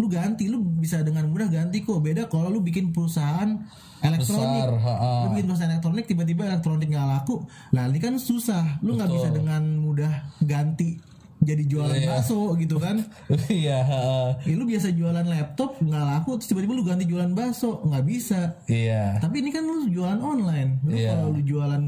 lu 0.00 0.06
ganti 0.08 0.48
lu 0.48 0.62
bisa 0.62 1.04
dengan 1.04 1.28
mudah 1.28 1.48
ganti 1.52 1.84
kok. 1.84 2.00
Beda 2.00 2.24
kalau 2.26 2.48
lu 2.48 2.64
bikin 2.64 2.90
perusahaan 2.90 3.60
elektronik. 4.00 4.64
Besar, 4.64 4.70
ha, 4.80 4.92
lu 5.24 5.36
bikin 5.36 5.46
perusahaan 5.48 5.72
elektronik 5.72 6.04
tiba-tiba 6.08 6.42
elektronik 6.48 6.88
nggak 6.88 7.08
laku. 7.08 7.44
Lah 7.76 7.86
ini 7.88 7.98
kan 8.00 8.16
susah. 8.16 8.80
Lu 8.80 8.96
nggak 8.96 9.10
bisa 9.12 9.28
dengan 9.28 9.62
mudah 9.76 10.32
ganti 10.40 10.96
jadi 11.42 11.66
jualan 11.66 11.98
bakso 12.06 12.54
gitu 12.54 12.78
kan? 12.78 13.02
Iya, 13.50 13.82
heeh. 13.82 14.28
ya 14.46 14.54
lu 14.54 14.62
biasa 14.62 14.94
jualan 14.94 15.26
laptop 15.26 15.74
nggak 15.82 16.04
laku 16.06 16.38
terus 16.38 16.48
tiba-tiba 16.54 16.72
lu 16.78 16.84
ganti 16.86 17.04
jualan 17.04 17.32
bakso 17.34 17.82
nggak 17.82 18.04
bisa. 18.06 18.62
Iya, 18.70 19.18
tapi 19.18 19.42
ini 19.42 19.50
kan 19.50 19.66
lu 19.66 19.90
jualan 19.90 20.22
online. 20.22 20.78
Lu 20.86 20.94
Iya. 20.94 21.18
kalau 21.18 21.34
lu 21.34 21.42
jualan 21.42 21.84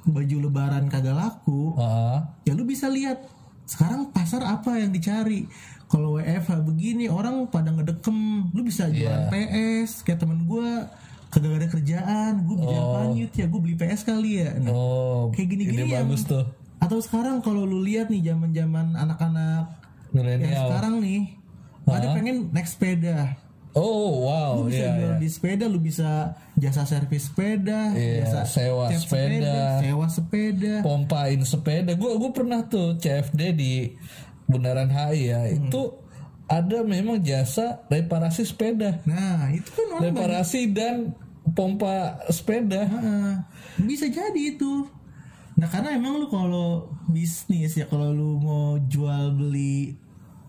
baju 0.00 0.36
lebaran 0.48 0.88
kagak 0.88 1.12
laku 1.12 1.76
heeh. 1.76 2.18
ya 2.48 2.52
lu 2.56 2.64
bisa 2.64 2.88
lihat 2.88 3.20
sekarang 3.68 4.08
pasar 4.10 4.42
apa 4.42 4.80
yang 4.80 4.90
dicari 4.90 5.44
kalau 5.90 6.16
WFH 6.16 6.62
begini 6.62 7.10
orang 7.10 7.44
pada 7.46 7.68
ngedekem 7.68 8.14
lu 8.48 8.62
bisa 8.62 8.86
jualan 8.88 9.26
PS 9.26 10.00
kayak 10.00 10.22
temen 10.22 10.46
gua 10.46 10.86
kagak 11.28 11.58
ada 11.58 11.68
kerjaan 11.68 12.32
gue 12.42 12.56
beli 12.56 12.74
apaan 12.74 13.10
Yud? 13.14 13.30
ya 13.32 13.46
gue 13.46 13.60
beli 13.60 13.74
PS 13.74 14.02
kali 14.02 14.30
ya 14.40 14.50
nah, 14.56 14.70
Oh, 14.70 15.30
kayak 15.30 15.46
gini-gini 15.48 15.86
bagus 15.88 16.26
tuh. 16.26 16.42
atau 16.76 16.98
sekarang 16.98 17.38
kalau 17.38 17.62
lu 17.62 17.78
lihat 17.80 18.06
nih 18.06 18.22
zaman-zaman 18.24 18.94
anak-anak 18.94 19.78
yang 20.12 20.42
sekarang 20.64 20.98
nih 20.98 21.38
ada 21.86 22.06
pengen 22.14 22.50
naik 22.50 22.66
sepeda 22.66 23.34
Oh, 23.70 24.26
wow, 24.26 24.58
lu 24.58 24.66
bisa 24.66 24.82
iya, 24.82 24.98
jual 24.98 25.12
iya. 25.14 25.22
di 25.22 25.28
sepeda 25.30 25.64
lu 25.70 25.78
bisa 25.78 26.34
jasa 26.58 26.82
servis 26.82 27.30
sepeda 27.30 27.94
Iya, 27.94 28.26
jasa 28.26 28.42
sewa 28.42 28.90
cat 28.90 28.98
sepeda. 28.98 29.78
sewa 29.78 30.06
sepeda 30.10 30.74
Pompain 30.82 31.38
sepeda. 31.40 31.94
Gue 31.94 32.18
gue 32.18 32.30
pernah 32.34 32.66
tuh 32.66 32.98
CFD 32.98 33.40
di 33.54 33.94
Bundaran 34.50 34.90
HI 34.90 35.30
ya. 35.30 35.40
Hmm. 35.46 35.70
Itu 35.70 35.82
ada 36.50 36.82
memang 36.82 37.22
jasa 37.22 37.86
reparasi 37.86 38.42
sepeda. 38.42 38.98
nah 39.06 39.46
itu 39.54 39.70
kan 39.70 39.86
orang 39.94 40.02
Reparasi 40.10 40.60
dan 40.74 41.14
pompa 41.54 42.18
sepeda. 42.26 42.90
Heeh. 42.90 43.32
bisa 43.86 44.10
jadi 44.10 44.42
itu 44.58 44.86
nah 45.54 45.68
karena 45.68 45.92
emang 45.92 46.16
lu 46.16 46.26
kalau 46.26 46.88
bisnis 47.06 47.76
ya 47.76 47.84
kalau 47.84 48.10
lu 48.16 48.40
mau 48.40 48.80
jual 48.80 49.36
beli 49.36 49.92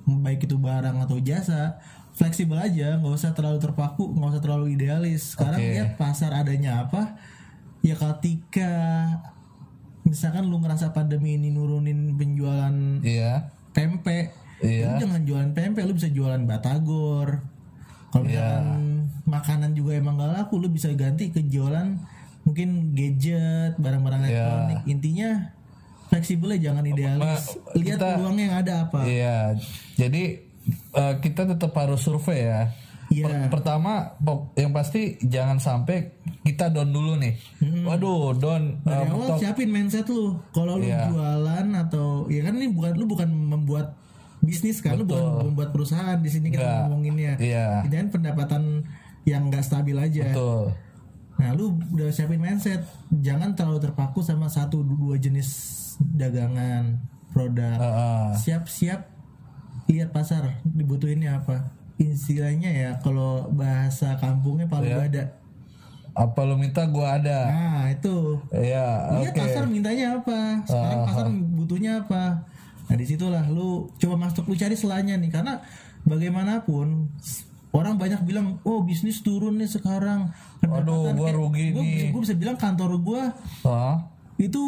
baik 0.08 0.48
itu 0.48 0.56
barang 0.56 1.04
atau 1.04 1.20
jasa 1.20 1.78
fleksibel 2.16 2.56
aja 2.56 2.96
nggak 2.96 3.12
usah 3.12 3.36
terlalu 3.36 3.60
terpaku 3.60 4.08
nggak 4.08 4.40
usah 4.40 4.44
terlalu 4.44 4.66
idealis 4.72 5.36
sekarang 5.36 5.60
Oke. 5.60 5.68
lihat 5.76 5.90
pasar 6.00 6.32
adanya 6.32 6.88
apa 6.88 7.20
ya 7.84 8.00
ketika 8.00 8.72
misalkan 10.08 10.48
lu 10.48 10.64
ngerasa 10.64 10.96
pandemi 10.96 11.36
ini 11.36 11.52
nurunin 11.52 12.16
penjualan 12.16 12.72
Iya. 13.04 13.52
Pempek 13.72 14.32
Iya. 14.60 14.94
lu 14.94 15.02
jangan 15.02 15.22
jualan 15.24 15.50
pempek 15.52 15.84
lu 15.84 15.94
bisa 15.94 16.08
jualan 16.08 16.42
batagor 16.44 17.42
kalau 18.10 18.26
Iya. 18.26 18.62
makanan 19.24 19.74
juga 19.74 19.96
emang 19.96 20.16
gak 20.16 20.32
laku 20.38 20.58
lu 20.58 20.68
bisa 20.68 20.92
ganti 20.92 21.30
ke 21.30 21.42
jualan 21.42 21.98
mungkin 22.42 22.92
gadget 22.92 23.74
barang-barang 23.76 24.22
Iya. 24.22 24.30
elektronik 24.30 24.80
intinya 24.86 25.30
fleksibel 26.08 26.52
ya 26.52 26.70
jangan 26.70 26.84
idealis 26.86 27.56
lihat 27.74 27.98
kita- 27.98 28.16
peluangnya 28.18 28.44
yang 28.44 28.58
ada 28.60 28.74
apa 28.86 29.00
Iya. 29.02 29.38
Jadi 29.96 30.24
eh, 30.94 31.14
kita 31.20 31.48
tetap 31.48 31.74
harus 31.74 31.98
survei 32.00 32.46
ya. 32.46 32.70
Iya. 33.12 33.28
Per- 33.28 33.60
pertama 33.60 34.16
yang 34.56 34.72
pasti 34.72 35.20
jangan 35.20 35.60
sampai 35.60 36.16
kita 36.42 36.72
down 36.72 36.90
dulu 36.90 37.20
nih. 37.20 37.36
Waduh, 37.84 38.32
down 38.34 38.80
dari 38.82 39.04
eh, 39.04 39.12
awal 39.12 39.20
mentok. 39.28 39.38
siapin 39.38 39.68
mindset 39.68 40.08
lu 40.08 40.40
kalau 40.50 40.80
lu 40.80 40.88
Iya. 40.88 41.12
jualan 41.12 41.68
atau 41.78 42.26
ya 42.26 42.42
kan 42.42 42.56
ini 42.56 42.72
bukan 42.72 42.92
lu 42.96 43.06
bukan 43.06 43.28
membuat 43.28 44.00
bisnis 44.40 44.80
kan 44.80 44.96
lu 44.96 45.04
bukan 45.04 45.52
membuat 45.52 45.70
perusahaan 45.70 46.16
di 46.16 46.26
sini 46.26 46.50
kita 46.50 46.64
Enggak. 46.64 46.80
ngomonginnya 46.82 47.34
Iya. 47.38 47.68
ini 47.84 47.94
kan 47.94 48.08
pendapatan 48.10 48.64
yang 49.22 49.46
nggak 49.46 49.62
stabil 49.62 49.94
aja 49.94 50.32
Betul. 50.32 50.72
Nah, 51.34 51.50
lu 51.52 51.74
udah 51.90 52.10
siapin 52.10 52.38
mindset, 52.38 52.86
jangan 53.12 53.52
terlalu 53.52 53.82
terpaku 53.82 54.22
sama 54.22 54.46
satu 54.46 54.80
dua 54.80 55.18
jenis 55.18 55.50
dagangan 56.00 57.02
produk. 57.30 57.82
Siap-siap 58.36 59.10
lihat 59.88 60.10
pasar 60.10 60.62
dibutuhinnya 60.64 61.42
apa. 61.42 61.81
Istilahnya 62.02 62.70
ya 62.70 62.92
kalau 63.00 63.46
bahasa 63.54 64.18
kampungnya 64.18 64.66
palu 64.66 64.90
Iya. 64.90 65.06
gada. 65.06 65.24
Apa 66.12 66.44
lu 66.44 66.58
minta 66.58 66.84
gua 66.90 67.16
ada. 67.16 67.48
Nah, 67.48 67.86
itu. 67.88 68.36
Iya, 68.52 69.22
Lihat 69.22 69.32
oke. 69.32 69.40
pasar 69.40 69.64
mintanya 69.64 70.20
apa. 70.20 70.60
Sekarang 70.66 71.00
pasar 71.08 71.26
butuhnya 71.30 72.04
apa. 72.04 72.44
Nah, 72.90 72.96
di 72.98 73.06
situlah 73.06 73.46
lu 73.48 73.88
coba 73.96 74.20
masuk 74.20 74.44
lu 74.46 74.58
cari 74.58 74.76
selanya 74.76 75.16
nih 75.16 75.32
karena 75.32 75.62
bagaimanapun 76.04 77.08
orang 77.72 77.96
banyak 77.96 78.20
bilang, 78.28 78.60
"Oh, 78.62 78.84
bisnis 78.84 79.24
turun 79.24 79.56
nih 79.56 79.72
sekarang." 79.72 80.28
Waduh, 80.60 81.16
gua 81.16 81.32
rugi 81.32 81.72
gua, 81.72 81.80
nih. 81.80 82.12
Gue 82.12 82.22
bisa 82.22 82.36
bilang 82.36 82.60
kantor 82.60 83.00
gua 83.00 83.32
Hah? 83.64 83.96
itu 84.36 84.60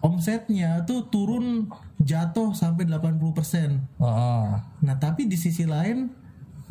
omsetnya 0.00 0.80
tuh 0.84 1.04
turun 1.08 1.68
jatuh 2.00 2.52
sampai 2.52 2.88
80%. 2.88 3.84
Heeh. 4.00 4.46
Nah, 4.80 4.96
tapi 4.96 5.28
di 5.28 5.36
sisi 5.36 5.68
lain 5.68 6.08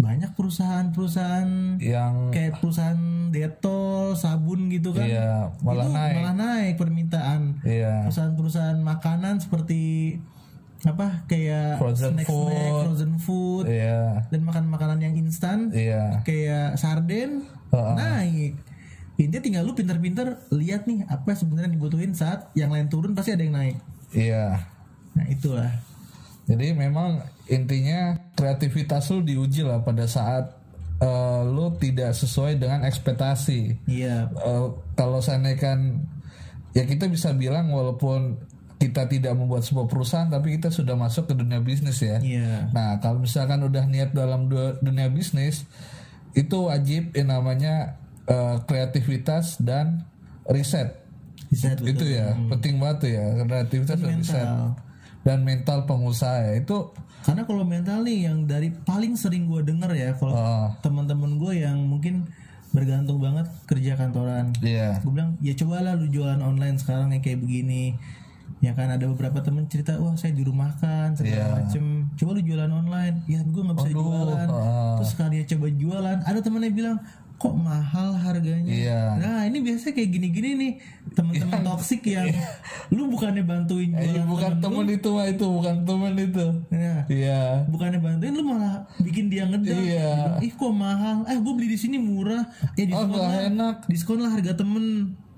banyak 0.03 0.31
perusahaan-perusahaan 0.35 1.79
Yang 1.79 2.15
kayak 2.29 2.59
perusahaan 2.59 3.01
detol, 3.31 4.13
sabun 4.13 4.67
gitu 4.67 4.91
kan. 4.91 5.07
iya 5.07 5.47
malah 5.59 5.87
itu 5.87 5.95
naik. 5.95 6.13
malah 6.19 6.35
naik 6.35 6.73
permintaan. 6.75 7.41
Iya. 7.63 8.03
Perusahaan-perusahaan 8.05 8.77
makanan 8.77 9.39
seperti 9.39 9.81
apa 10.83 11.23
kayak 11.25 11.79
Frozen 11.79 12.11
snack, 12.13 12.27
food. 12.27 12.51
snack, 12.51 12.73
frozen 12.83 13.13
food 13.17 13.65
Iya. 13.65 14.27
dan 14.27 14.41
makan 14.43 14.67
makanan 14.67 14.99
yang 14.99 15.15
instan 15.15 15.71
Iya. 15.71 16.19
kayak 16.21 16.75
sarden 16.75 17.47
Heeh. 17.71 17.93
naik. 17.95 18.53
Intinya 19.15 19.39
tinggal 19.39 19.63
lu 19.63 19.71
pinter-pinter 19.71 20.43
lihat 20.49 20.83
nih 20.83 21.07
apa 21.07 21.31
sebenarnya 21.31 21.69
yang 21.69 21.77
dibutuhin 21.77 22.11
saat 22.11 22.51
yang 22.51 22.67
lain 22.67 22.91
turun 22.91 23.15
pasti 23.15 23.31
ada 23.31 23.39
yang 23.39 23.55
naik. 23.55 23.77
Iya. 24.11 24.59
Nah 25.13 25.25
itulah. 25.25 25.71
Jadi 26.43 26.75
memang 26.75 27.23
intinya 27.47 28.19
kreativitas 28.35 29.07
lu 29.15 29.23
diuji 29.23 29.63
lah 29.63 29.79
pada 29.79 30.03
saat 30.03 30.59
eh, 30.99 31.41
lu 31.47 31.71
tidak 31.79 32.11
sesuai 32.11 32.59
dengan 32.59 32.83
ekspektasi. 32.83 33.87
Iya. 33.87 34.27
Eh, 34.27 34.67
kalau 34.99 35.23
seandainya 35.23 35.59
kan 35.59 35.79
ya 36.75 36.83
kita 36.83 37.07
bisa 37.07 37.31
bilang 37.31 37.71
walaupun 37.71 38.39
kita 38.75 39.07
tidak 39.07 39.31
membuat 39.39 39.63
sebuah 39.63 39.87
perusahaan 39.87 40.27
tapi 40.27 40.59
kita 40.59 40.67
sudah 40.67 40.99
masuk 40.99 41.31
ke 41.31 41.33
dunia 41.39 41.63
bisnis 41.63 42.03
ya. 42.03 42.19
Iya. 42.19 42.67
Nah 42.75 42.99
kalau 42.99 43.23
misalkan 43.23 43.63
udah 43.63 43.87
niat 43.87 44.11
dalam 44.11 44.51
du- 44.51 44.75
dunia 44.83 45.07
bisnis 45.07 45.63
itu 46.35 46.67
wajib 46.67 47.15
yang 47.15 47.31
namanya 47.31 47.95
eh, 48.27 48.59
kreativitas 48.67 49.63
dan 49.63 50.03
riset. 50.51 50.99
Bisa 51.47 51.71
tuh. 51.79 51.87
Itu 51.87 52.03
ya 52.03 52.35
penting 52.51 52.83
banget 52.83 52.97
tuh 52.99 53.11
ya 53.15 53.25
kreativitas 53.47 53.95
dan 53.95 54.11
riset 54.19 54.43
mental. 54.43 54.67
Dan 55.23 55.41
mental 55.41 55.83
pengusaha 55.83 56.51
ya. 56.51 56.59
itu 56.59 56.91
Karena 57.23 57.47
kalau 57.47 57.63
mental 57.63 58.03
nih 58.03 58.27
yang 58.27 58.43
dari 58.43 58.67
paling 58.69 59.15
sering 59.15 59.47
gue 59.47 59.63
denger 59.63 59.91
ya 59.95 60.11
kalau 60.13 60.35
oh, 60.35 60.67
teman-teman 60.79 61.39
gue 61.39 61.63
yang 61.63 61.79
mungkin 61.79 62.27
bergantung 62.69 63.17
banget 63.17 63.47
kerja 63.63 63.95
kantoran. 63.95 64.51
iya 64.59 64.99
Gue 64.99 65.15
bilang 65.15 65.39
ya 65.39 65.55
cobalah 65.55 65.95
lu 65.95 66.09
jualan 66.09 66.37
online 66.37 66.75
sekarang 66.75 67.09
yang 67.09 67.23
kayak 67.23 67.39
begini. 67.39 67.95
Ya 68.59 68.71
kan 68.71 68.87
ada 68.87 69.03
beberapa 69.05 69.39
temen 69.39 69.67
cerita 69.67 69.99
wah 69.99 70.15
saya 70.15 70.31
dirumahkan 70.31 71.15
segala 71.15 71.35
Iya. 71.35 71.47
macem. 71.63 71.83
Coba 72.15 72.29
lu 72.35 72.41
jualan 72.41 72.71
online. 72.71 73.15
Ya 73.27 73.39
gue 73.39 73.61
nggak 73.61 73.75
bisa 73.75 73.89
Aduh, 73.91 74.03
jualan. 74.03 74.47
ah. 74.49 74.95
Terus 74.99 75.09
sekali 75.11 75.33
dia 75.37 75.45
coba 75.51 75.67
jualan, 75.69 76.17
ada 76.23 76.39
temennya 76.39 76.71
bilang 76.71 76.97
kok 77.35 77.59
mahal 77.59 78.15
harganya. 78.15 78.71
Iya. 78.71 79.01
Nah 79.19 79.39
ini 79.43 79.59
biasanya 79.59 79.93
kayak 79.99 80.09
gini-gini 80.15 80.49
nih 80.55 80.71
teman-teman 81.11 81.59
toksik 81.67 82.07
yang 82.07 82.31
lu 82.87 83.11
bukannya 83.11 83.43
bantuin 83.43 83.91
Eh, 83.91 84.15
jualan 84.15 84.23
bukan 84.23 84.51
temen 84.63 84.87
temen 84.87 84.87
itu 84.95 85.09
mah 85.11 85.27
itu 85.27 85.45
bukan 85.51 85.75
temen 85.83 86.13
itu 86.15 86.45
ya, 86.71 86.95
iya 87.11 87.43
bukannya 87.67 87.99
bantuin 87.99 88.31
lu 88.31 88.43
malah 88.47 88.87
bikin 89.03 89.27
dia 89.27 89.43
ngedel. 89.43 89.75
Iya. 89.75 90.39
Ih 90.39 90.53
kok 90.55 90.71
mahal? 90.71 91.27
Eh 91.27 91.35
gue 91.35 91.53
beli 91.53 91.67
di 91.75 91.79
sini 91.79 91.99
murah. 91.99 92.47
Ya 92.79 92.83
oh 92.83 92.87
diskon 92.87 93.07
nggak 93.11 93.27
lah. 93.27 93.47
enak 93.51 93.75
Diskon 93.91 94.19
lah 94.23 94.31
harga 94.31 94.53
temen. 94.55 94.85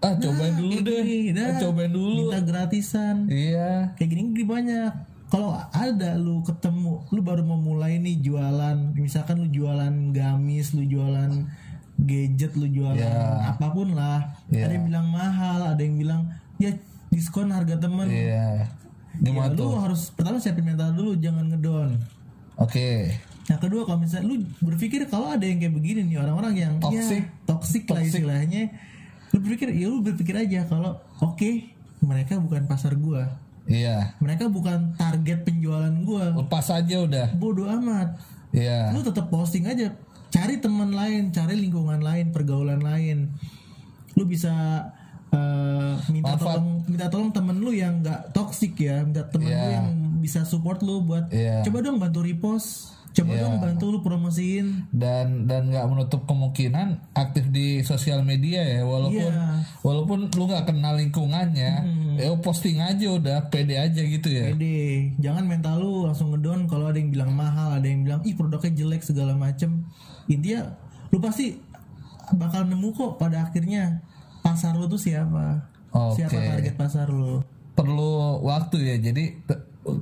ah 0.05 0.13
cobain 0.21 0.53
dulu 0.53 0.77
kayak 0.77 0.85
deh 0.85 1.01
gini, 1.07 1.31
dah. 1.33 1.47
Ah, 1.49 1.59
cobain 1.65 1.89
dulu 1.89 2.29
Minta 2.29 2.39
gratisan. 2.45 3.25
iya 3.25 3.89
Kayak 3.97 4.09
gini 4.13 4.21
gini 4.37 4.45
banyak. 4.45 4.93
Kalau 5.25 5.57
ada 5.57 6.13
lu 6.21 6.45
ketemu, 6.45 7.01
lu 7.09 7.25
baru 7.25 7.41
mau 7.41 7.57
mulai 7.57 7.97
nih 7.97 8.21
jualan, 8.21 8.93
misalkan 8.93 9.41
lu 9.41 9.49
jualan 9.49 10.13
gamis, 10.13 10.77
lu 10.77 10.85
jualan 10.85 11.49
gadget, 11.97 12.51
lu 12.53 12.67
jualan 12.67 12.95
Iya. 12.95 13.51
apa 13.51 13.67
pun 13.69 13.91
lah. 13.91 14.35
Iya. 14.47 14.67
Ada 14.67 14.73
yang 14.73 14.85
bilang 14.85 15.07
mahal, 15.07 15.59
ada 15.65 15.81
yang 15.81 15.95
bilang 15.95 16.21
ya 16.55 16.71
diskon 17.07 17.49
harga 17.49 17.77
temen. 17.77 18.07
iya 18.07 18.67
Ya, 19.15 19.31
lu 19.47 19.79
harus 19.79 20.11
pertama 20.11 20.35
siapin 20.37 20.65
mental 20.65 20.91
dulu, 20.91 21.15
jangan 21.15 21.47
ngedon. 21.47 21.95
oke 22.55 23.15
Nah 23.45 23.57
kedua 23.57 23.85
kalau 23.85 24.01
misalnya 24.01 24.25
lu 24.25 24.35
berpikir 24.59 25.05
kalau 25.05 25.29
ada 25.29 25.45
yang 25.45 25.55
kayak 25.55 25.71
begini 25.71 26.01
nih 26.03 26.17
orang-orang 26.17 26.53
yang 26.57 26.73
Toxic. 26.79 27.21
ya, 27.21 27.45
toxic 27.45 27.83
lah 27.85 28.01
istilahnya, 28.01 28.73
lu 29.29 29.37
berpikir 29.39 29.69
ya 29.71 29.85
lu 29.85 30.01
berpikir 30.01 30.35
aja 30.35 30.65
kalau 30.65 30.97
oke 31.21 31.71
mereka 32.01 32.35
bukan 32.35 32.65
pasar 32.65 32.91
gua, 32.95 33.37
iya 33.63 34.17
mereka 34.17 34.49
bukan 34.49 34.91
target 34.95 35.45
penjualan 35.45 35.93
gua, 36.01 36.35
lepas 36.35 36.67
aja 36.69 36.95
udah 36.99 37.27
bodoh 37.33 37.69
amat. 37.71 38.17
iya 38.51 38.89
Lu 38.91 38.99
tetap 38.99 39.29
posting 39.29 39.63
aja, 39.63 39.93
cari 40.27 40.57
teman 40.57 40.89
lain, 40.89 41.29
cari 41.29 41.55
lingkungan 41.55 41.99
lain, 41.99 42.29
pergaulan 42.29 42.79
lain. 42.79 43.31
Lu 44.13 44.23
bisa 44.23 44.51
eh, 45.27 45.93
minta 46.07 46.33
Manfaat. 46.33 46.55
tolong 46.55 46.67
minta 46.85 47.05
tolong 47.07 47.29
temen 47.29 47.57
lu 47.57 47.69
yang 47.69 47.99
nggak 47.99 48.31
toxic 48.31 48.71
ya, 48.77 49.03
minta 49.03 49.25
temen 49.25 49.47
lu 49.47 49.53
Iya. 49.53 49.71
yang 49.75 49.87
bisa 50.17 50.41
support 50.41 50.79
lu 50.79 51.01
buat 51.01 51.27
Iya. 51.27 51.61
coba 51.61 51.81
dong 51.81 51.97
bantu 51.97 52.23
repost 52.23 52.95
coba 53.15 53.31
dong 53.31 53.63
bantu 53.63 53.85
lu 53.95 53.99
promosiin. 54.03 54.91
Dan 54.91 55.47
dan 55.47 55.71
nggak 55.71 55.87
menutup 55.87 56.27
kemungkinan 56.27 57.15
aktif 57.15 57.47
di 57.47 57.79
sosial 57.81 58.21
media 58.21 58.59
ya 58.59 58.83
walaupun 58.83 59.31
Iya. 59.31 59.63
walaupun 59.79 60.19
lu 60.35 60.43
nggak 60.45 60.67
kenal 60.67 60.99
lingkungannya 60.99 61.71
ya 62.19 62.27
posting 62.43 62.83
aja 62.83 63.15
udah 63.15 63.47
pede 63.47 63.79
aja 63.79 64.03
gitu 64.03 64.27
ya. 64.27 64.51
Pede. 64.51 65.15
Jangan 65.23 65.47
mental 65.47 65.79
lu 65.79 66.03
langsung 66.03 66.35
ngedown 66.35 66.67
kalau 66.67 66.91
ada 66.91 66.99
yang 66.99 67.15
bilang 67.15 67.31
mahal 67.31 67.79
ada 67.79 67.87
yang 67.87 68.03
bilang 68.03 68.19
ih 68.27 68.35
produknya 68.35 68.75
jelek 68.75 69.01
segala 69.01 69.31
macem. 69.31 69.87
Intinya 70.27 70.75
lu 71.09 71.23
pasti 71.23 71.55
bakal 72.35 72.67
nemu 72.67 72.91
kok 72.91 73.11
pada 73.15 73.47
akhirnya 73.47 74.03
pasar 74.43 74.75
lu 74.75 74.91
tuh 74.91 74.99
siapa. 74.99 75.71
Oke. 75.95 76.19
siapa 76.19 76.35
target 76.35 76.75
pasar 76.75 77.07
lu. 77.07 77.39
Perlu 77.71 78.43
waktu 78.43 78.77
ya 78.83 78.95
jadi 78.99 79.39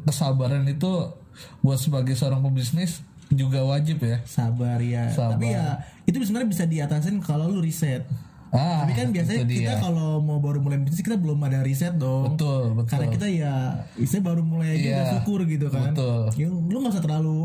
kesabaran 0.06 0.66
itu 0.66 1.22
buat 1.60 1.78
sebagai 1.78 2.14
seorang 2.14 2.42
pebisnis 2.42 3.02
juga 3.30 3.64
wajib 3.64 3.98
ya. 4.00 4.22
Sabar 4.24 4.78
ya. 4.78 5.10
Sabar. 5.10 5.36
tapi 5.36 5.52
ya 5.52 5.82
itu 6.04 6.22
sebenarnya 6.22 6.50
bisa 6.50 6.64
diatasin 6.66 7.18
kalau 7.20 7.48
lu 7.48 7.60
riset. 7.60 8.06
Ah 8.54 8.86
tapi 8.86 8.94
kan 8.94 9.10
biasanya 9.10 9.50
kita 9.50 9.82
kalau 9.82 10.22
mau 10.22 10.38
baru 10.38 10.62
mulai 10.62 10.78
bisnis 10.78 11.02
kita 11.02 11.18
belum 11.18 11.42
ada 11.42 11.66
riset 11.66 11.98
dong. 11.98 12.38
Betul 12.38 12.78
betul. 12.78 12.90
Karena 12.94 13.08
kita 13.10 13.26
ya 13.26 13.54
istilah 13.98 14.30
baru 14.30 14.42
mulai 14.46 14.78
aja 14.78 14.78
Iya, 14.78 14.94
udah 14.94 15.08
syukur 15.18 15.40
gitu 15.50 15.68
kan. 15.74 15.90
betul. 15.90 16.22
Ya, 16.38 16.48
lu 16.54 16.78
gak 16.78 16.94
usah 16.94 17.02
terlalu 17.02 17.38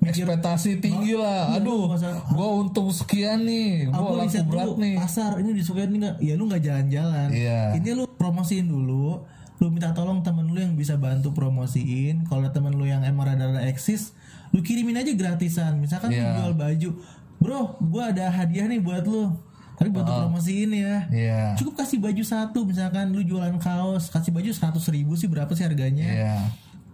mikir 0.00 0.24
ekspektasi 0.24 0.70
tinggi 0.80 1.12
lah. 1.20 1.52
Iya, 1.52 1.60
aduh 1.60 1.80
nggak 1.88 2.00
usah- 2.00 2.24
gua 2.32 2.48
untung 2.56 2.88
sekian 2.88 3.44
nih. 3.44 3.92
Gua 3.92 4.00
laku 4.16 4.24
riset 4.24 4.44
berat 4.48 4.64
dulu 4.64 4.80
nih. 4.80 4.94
Pasar 4.96 5.32
ini 5.36 5.50
disukain 5.52 5.88
nih 5.92 5.98
nggak? 6.00 6.16
Ya 6.24 6.32
lu 6.32 6.44
nggak 6.48 6.62
jalan-jalan. 6.64 7.28
Iya. 7.28 7.60
ini 7.76 7.88
lu 7.92 8.04
promosiin 8.16 8.64
dulu 8.64 9.20
lu 9.62 9.70
minta 9.70 9.94
tolong 9.94 10.20
temen 10.20 10.50
lu 10.50 10.58
yang 10.58 10.74
bisa 10.74 10.98
bantu 10.98 11.30
promosiin. 11.30 12.26
Kalau 12.26 12.50
temen 12.50 12.74
lu 12.74 12.84
yang 12.88 13.06
emang 13.06 13.30
rada-rada 13.30 13.62
eksis 13.66 14.14
lu 14.50 14.62
kirimin 14.62 14.98
aja 14.98 15.10
gratisan. 15.14 15.78
Misalkan 15.78 16.10
lu 16.10 16.18
Iya. 16.18 16.34
jual 16.42 16.54
baju 16.58 16.90
bro 17.38 17.76
gua 17.78 18.10
ada 18.10 18.30
hadiah 18.30 18.66
nih 18.66 18.82
buat 18.82 19.04
lu. 19.06 19.30
Tapi 19.74 19.90
bantu 19.90 20.10
promosiin 20.10 20.70
ya. 20.70 21.06
Iya. 21.10 21.40
Cukup 21.58 21.82
kasih 21.82 21.98
baju 21.98 22.22
satu 22.22 22.62
misalkan 22.66 23.10
lu 23.14 23.22
jualan 23.22 23.54
kaos 23.58 24.10
kasih 24.10 24.30
baju 24.30 24.50
seratus 24.50 24.86
ribu 24.90 25.14
sih 25.14 25.26
berapa 25.30 25.50
sih 25.54 25.62
harganya? 25.62 26.06
Iya 26.06 26.36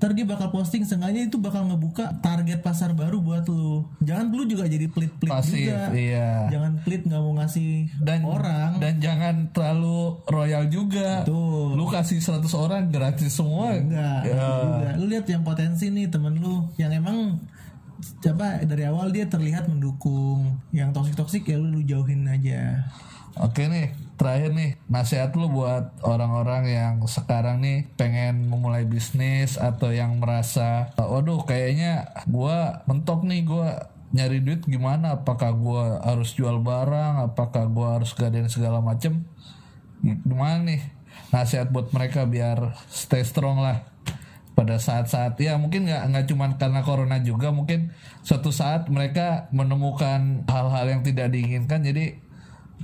ntar 0.01 0.17
dia 0.17 0.25
bakal 0.25 0.49
posting 0.49 0.81
sengaja 0.81 1.21
itu 1.21 1.37
bakal 1.37 1.69
ngebuka 1.69 2.25
target 2.25 2.65
pasar 2.65 2.97
baru 2.97 3.21
buat 3.21 3.45
lu. 3.45 3.85
Jangan 4.01 4.33
lu 4.33 4.49
juga 4.49 4.65
jadi 4.65 4.89
pelit-pelit 4.89 5.29
pasif 5.29 5.61
juga. 5.61 5.93
iya. 5.93 6.49
Jangan 6.49 6.81
pelit 6.81 7.05
nggak 7.05 7.21
mau 7.21 7.37
ngasih 7.37 8.01
dan 8.01 8.25
orang. 8.25 8.81
dan 8.81 8.97
jangan 8.97 9.53
terlalu 9.53 10.17
royal 10.25 10.65
juga. 10.67 11.29
Tuh 11.29 11.77
lu 11.77 11.85
kasih 11.85 12.17
100 12.17 12.49
orang 12.57 12.89
gratis 12.89 13.29
semua. 13.31 13.77
Enggak 13.77 14.25
Ya. 14.25 14.41
juga. 14.41 14.89
Lu 14.97 15.05
lihat 15.05 15.27
yang 15.29 15.45
potensi 15.45 15.93
nih 15.93 16.09
temen 16.09 16.41
lu 16.41 16.65
yang 16.75 16.97
emang 16.97 17.37
coba 18.25 18.65
dari 18.65 18.89
awal 18.89 19.13
dia 19.13 19.29
terlihat 19.29 19.69
mendukung. 19.69 20.57
Yang 20.73 20.97
toksik 20.97 21.15
toksik 21.15 21.45
ya 21.45 21.61
lu, 21.61 21.69
lu 21.71 21.85
jauhin 21.85 22.25
aja. 22.25 22.89
Oke 23.37 23.69
nih, 23.69 23.93
terakhir 24.21 24.53
nih 24.53 24.77
nasihat 24.85 25.33
lu 25.33 25.49
buat 25.49 25.97
orang-orang 26.05 26.69
yang 26.69 26.95
sekarang 27.09 27.65
nih 27.65 27.89
pengen 27.97 28.53
memulai 28.53 28.85
bisnis 28.85 29.57
atau 29.57 29.89
yang 29.89 30.21
merasa, 30.21 30.93
waduh 31.01 31.41
kayaknya 31.49 32.13
gua 32.29 32.85
mentok 32.85 33.25
nih 33.25 33.49
gua 33.49 33.89
nyari 34.13 34.45
duit 34.45 34.61
gimana? 34.69 35.17
Apakah 35.17 35.57
gua 35.57 36.05
harus 36.05 36.37
jual 36.37 36.61
barang? 36.61 37.33
Apakah 37.33 37.65
gua 37.73 37.97
harus 37.97 38.13
gadein 38.13 38.53
segala 38.53 38.85
macem? 38.85 39.25
Gimana 40.05 40.69
nih 40.69 40.85
nasihat 41.33 41.73
buat 41.73 41.89
mereka 41.97 42.29
biar 42.29 42.77
stay 42.93 43.25
strong 43.25 43.65
lah 43.65 43.89
pada 44.53 44.77
saat-saat 44.77 45.41
ya 45.41 45.57
mungkin 45.57 45.89
nggak 45.89 46.13
nggak 46.13 46.27
cuma 46.29 46.53
karena 46.61 46.85
corona 46.85 47.17
juga 47.25 47.49
mungkin 47.49 47.97
suatu 48.21 48.53
saat 48.53 48.93
mereka 48.93 49.49
menemukan 49.57 50.45
hal-hal 50.45 50.85
yang 50.85 51.01
tidak 51.01 51.33
diinginkan 51.33 51.81
jadi 51.81 52.21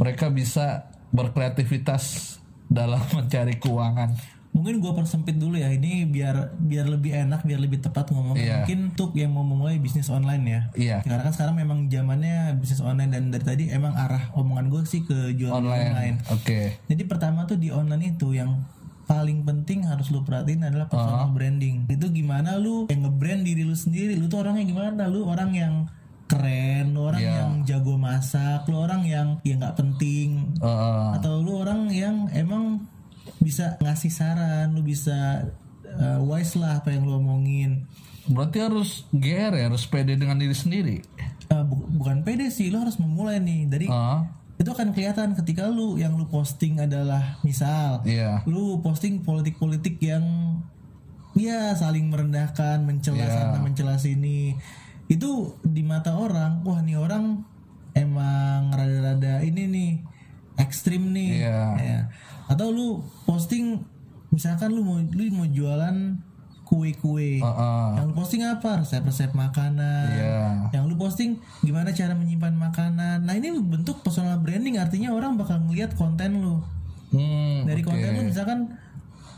mereka 0.00 0.32
bisa 0.32 0.95
berkreativitas 1.10 2.36
dalam 2.66 3.02
mencari 3.16 3.56
keuangan. 3.56 4.10
mungkin 4.50 4.80
gua 4.80 4.96
persempit 4.96 5.36
dulu 5.36 5.52
ya 5.54 5.68
ini 5.68 6.08
biar 6.08 6.56
biar 6.56 6.88
lebih 6.88 7.12
enak 7.14 7.44
biar 7.44 7.60
lebih 7.60 7.76
tepat 7.78 8.08
ngomong 8.08 8.34
Iya. 8.34 8.64
mungkin 8.64 8.78
untuk 8.90 9.12
yang 9.12 9.28
mau 9.28 9.44
memulai 9.44 9.76
bisnis 9.76 10.08
online 10.08 10.44
ya 10.46 10.60
Iya, 10.72 10.96
karena 11.04 11.22
kan 11.22 11.34
sekarang 11.34 11.56
memang 11.56 11.78
zamannya 11.86 12.56
bisnis 12.56 12.80
online 12.80 13.12
dan 13.12 13.28
dari 13.28 13.44
tadi 13.44 13.64
emang 13.68 13.92
arah 13.92 14.32
omongan 14.32 14.66
gue 14.66 14.80
sih 14.82 15.04
ke 15.04 15.36
jual 15.36 15.52
online. 15.52 15.92
online. 15.92 16.16
Oke. 16.32 16.72
Jadi 16.82 17.02
pertama 17.04 17.44
tuh 17.44 17.60
di 17.60 17.68
online 17.68 18.16
itu 18.16 18.32
yang 18.32 18.64
paling 19.04 19.44
penting 19.44 19.84
harus 19.84 20.08
lu 20.08 20.24
perhatiin 20.24 20.64
adalah 20.64 20.88
personal 20.88 21.30
branding. 21.30 21.84
Itu 21.86 22.08
gimana 22.08 22.56
lu 22.56 22.88
yang 22.88 23.04
nge-brand 23.04 23.44
diri 23.44 23.60
lu 23.60 23.76
sendiri. 23.76 24.16
Lu 24.16 24.26
tuh 24.26 24.40
orangnya 24.40 24.64
gimana? 24.64 25.04
Lu 25.04 25.22
orang 25.22 25.52
yang 25.52 25.84
keren, 26.26 26.90
lu 26.90 27.06
orang 27.06 27.22
Iya. 27.22 27.34
yang 27.38 27.52
jago 27.62 27.94
masak, 27.94 28.66
lu 28.66 28.76
orang 28.76 29.02
yang 29.02 29.38
ya 29.42 29.54
nggak 29.54 29.74
penting 29.74 30.58
Heeh. 30.58 31.06
atau 31.16 31.38
lu 31.38 31.54
orang 31.56 31.86
yang 31.88 32.26
emang 32.30 32.86
bisa 33.38 33.78
ngasih 33.78 34.10
saran, 34.10 34.70
lu 34.70 34.82
bisa 34.82 35.46
uh, 35.86 36.18
wise 36.20 36.54
lah 36.54 36.78
apa 36.78 36.90
yang 36.90 37.02
lu 37.02 37.16
omongin. 37.16 37.86
berarti 38.26 38.58
harus 38.58 39.06
GR 39.14 39.54
ya, 39.54 39.70
harus 39.70 39.86
pede 39.86 40.18
dengan 40.18 40.34
diri 40.34 40.50
sendiri. 40.50 40.98
Uh, 41.46 41.62
bu- 41.62 41.86
bukan 41.94 42.26
pede 42.26 42.50
sih, 42.50 42.74
lu 42.74 42.82
harus 42.82 42.98
memulai 42.98 43.38
nih 43.38 43.70
dari 43.70 43.86
Heeh. 43.86 44.18
itu 44.56 44.66
akan 44.66 44.90
kelihatan 44.90 45.30
ketika 45.34 45.70
lu 45.70 45.94
yang 45.94 46.18
lu 46.18 46.26
posting 46.26 46.82
adalah 46.82 47.38
misal 47.42 48.02
Iya. 48.02 48.42
lu 48.44 48.82
posting 48.82 49.22
politik-politik 49.22 50.02
yang 50.02 50.26
ya 51.38 51.70
saling 51.72 52.10
merendahkan, 52.10 52.82
mencela 52.82 53.20
Iya. 53.20 53.30
sana, 53.30 53.58
mencela 53.60 53.94
sini. 53.94 54.58
Itu 55.06 55.60
di 55.62 55.86
mata 55.86 56.18
orang, 56.18 56.66
wah 56.66 56.82
nih 56.82 56.98
orang 56.98 57.46
emang 57.96 58.74
rada-rada 58.74 59.40
ini 59.40 59.62
nih 59.70 59.90
ekstrim 60.60 61.14
nih. 61.14 61.46
Iya. 61.46 61.60
Ya. 61.80 62.00
Atau 62.50 62.72
lu 62.72 63.02
posting 63.24 63.82
misalkan 64.34 64.74
lu 64.74 64.82
mau 64.82 64.98
lu 65.00 65.22
mau 65.32 65.46
jualan 65.48 66.18
kue-kue. 66.66 67.38
Heeh. 67.38 67.88
Yang 67.94 68.06
lu 68.10 68.14
posting 68.18 68.42
apa? 68.42 68.82
Resep-resep 68.82 69.30
makanan. 69.32 70.06
Iya. 70.10 70.40
Yang 70.74 70.84
lu 70.90 70.94
posting 70.98 71.30
gimana 71.62 71.94
cara 71.94 72.18
menyimpan 72.18 72.54
makanan. 72.58 73.22
Nah, 73.22 73.34
ini 73.38 73.54
bentuk 73.54 74.02
personal 74.02 74.42
branding 74.42 74.76
artinya 74.82 75.14
orang 75.14 75.38
bakal 75.38 75.62
ngeliat 75.62 75.94
konten 75.94 76.42
lu. 76.42 76.58
Hmm, 77.14 77.62
Dari 77.70 77.86
oke. 77.86 77.94
konten 77.94 78.10
lu 78.18 78.22
misalkan 78.26 78.74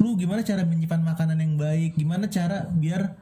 lu 0.01 0.17
gimana 0.17 0.41
cara 0.41 0.65
menyimpan 0.65 1.05
makanan 1.05 1.39
yang 1.39 1.55
baik, 1.61 2.01
gimana 2.01 2.33
cara 2.33 2.65
biar 2.73 3.19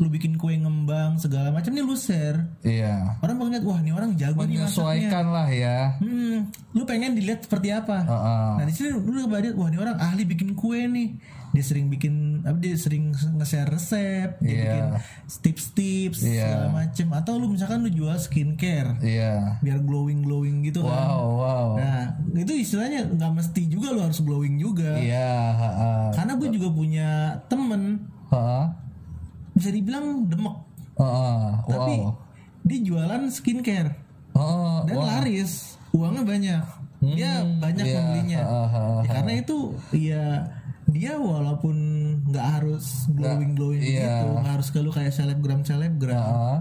lu 0.00 0.08
bikin 0.08 0.40
kue 0.40 0.56
ngembang 0.56 1.20
segala 1.20 1.52
macam 1.52 1.76
nih 1.76 1.84
lu 1.84 1.92
share. 1.92 2.56
Iya. 2.64 3.20
Orang 3.20 3.36
bakal 3.36 3.52
lihat 3.52 3.64
wah 3.68 3.78
ini 3.78 3.92
orang 3.92 4.16
jago 4.16 4.42
nih 4.42 4.56
masaknya. 4.56 4.64
Menyesuaikan 4.64 5.26
lah 5.28 5.48
ya. 5.52 5.78
Hmm, 6.00 6.36
lu 6.72 6.82
pengen 6.88 7.12
dilihat 7.12 7.44
seperti 7.44 7.68
apa? 7.68 8.08
Heeh. 8.08 8.50
Nah 8.56 8.64
di 8.64 8.72
sini 8.72 8.96
lu 8.96 9.12
lihat 9.12 9.28
wah 9.54 9.68
ini 9.68 9.76
orang 9.76 10.00
ahli 10.00 10.24
bikin 10.24 10.56
kue 10.56 10.88
nih. 10.88 11.20
Dia 11.50 11.66
sering 11.66 11.90
bikin 11.90 12.46
apa 12.46 12.62
dia 12.62 12.78
sering 12.78 13.10
nge-share 13.10 13.66
resep, 13.68 14.38
dia 14.38 14.46
Iya. 14.46 14.62
bikin 14.62 14.86
tips-tips 15.42 16.18
Iya. 16.22 16.46
segala 16.46 16.68
macem 16.70 17.06
Atau 17.10 17.42
lu 17.42 17.50
misalkan 17.50 17.82
lu 17.82 17.90
jual 17.90 18.14
skincare 18.16 19.02
Iya. 19.02 19.58
biar 19.58 19.82
glowing 19.82 20.22
glowing 20.22 20.62
gitu 20.62 20.80
kan. 20.80 21.10
Wow, 21.10 21.26
wow. 21.42 21.68
Nah 21.74 22.06
itu 22.38 22.54
istilahnya 22.54 23.02
nggak 23.04 23.32
mesti 23.34 23.66
juga 23.66 23.90
lu 23.90 24.00
harus 24.00 24.22
glowing 24.22 24.56
juga. 24.56 24.94
Iya, 24.96 25.34
heeh. 25.58 26.02
Karena 26.14 26.32
gue 26.38 26.48
juga 26.54 26.68
punya 26.70 27.08
temen 27.50 28.06
Heeh. 28.30 28.64
Bisa 29.60 29.70
dibilang 29.70 30.24
demek, 30.24 30.56
Heeh. 30.96 31.48
tapi 31.68 31.94
Wow. 32.00 32.16
dia 32.62 32.78
jualan 32.82 33.22
skincare 33.28 33.92
Heeh. 34.32 34.76
dan 34.84 34.96
laris, 34.96 35.76
uangnya 35.92 36.24
banyak, 36.24 36.64
dia 37.12 37.30
banyak 37.44 37.84
iya, 37.84 37.94
membelinya. 37.94 38.40
heeh, 38.40 38.68
heeh, 38.68 38.98
Ya, 39.00 39.10
karena 39.12 39.32
itu 39.36 39.56
ya 39.92 40.24
dia 40.90 41.12
walaupun 41.14 41.76
nggak 42.26 42.46
harus 42.58 43.06
glowing 43.08 43.54
glowing 43.54 43.78
gitu, 43.78 44.26
nggak 44.34 44.54
harus 44.58 44.68
ke 44.68 44.78
lu 44.78 44.90
kayak 44.90 45.12
selebgram 45.12 45.62
selebgram, 45.62 46.18
Heeh. 46.18 46.58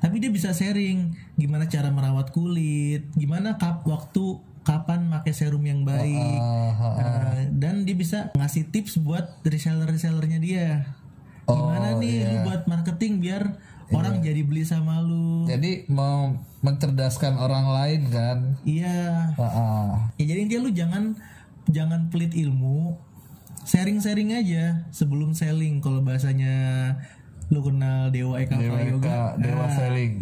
tapi 0.00 0.18
dia 0.18 0.28
bisa 0.28 0.50
sharing 0.50 1.12
gimana 1.34 1.66
cara 1.66 1.88
merawat 1.88 2.30
kulit, 2.30 3.12
gimana 3.14 3.54
kap 3.54 3.84
waktu 3.84 4.38
kapan 4.64 5.12
pakai 5.12 5.30
serum 5.30 5.60
yang 5.62 5.84
baik. 5.84 6.40
Heeh. 6.40 6.72
Nah, 6.96 7.46
dan 7.52 7.84
dia 7.84 7.92
bisa 7.92 8.32
ngasih 8.32 8.72
tips 8.72 8.96
buat 8.96 9.44
reseller 9.44 9.84
resellernya 9.86 10.40
dia. 10.40 10.68
Gimana 11.44 11.88
Oh, 11.94 12.00
nih 12.00 12.12
iya. 12.18 12.28
lu 12.30 12.38
buat 12.42 12.62
marketing 12.64 13.20
biar 13.20 13.42
orang 13.90 14.20
jadi 14.20 14.40
beli 14.40 14.64
sama 14.64 14.98
lu? 14.98 15.44
Jadi 15.44 15.84
mau 15.86 16.32
mencerdaskan 16.60 17.36
orang 17.36 17.68
lain 17.68 18.00
kan. 18.08 18.38
Iya. 18.64 19.32
Heeh. 19.34 19.84
Ya 20.16 20.24
jadi 20.32 20.38
intinya 20.40 20.62
lu 20.62 20.70
jangan 20.72 21.04
jangan 21.64 22.08
pelit 22.08 22.32
ilmu, 22.32 22.96
sharing-sharing 23.62 24.32
aja 24.32 24.88
sebelum 24.90 25.32
selling 25.32 25.80
kalau 25.80 26.00
bahasanya 26.00 26.54
lu 27.48 27.60
kenal 27.60 28.08
Dewa 28.08 28.40
Eka 28.40 28.56
Dewa. 28.56 28.80
Eka, 28.80 29.36
Dewa 29.36 29.66
Nah, 29.68 29.70
Selling. 29.70 30.12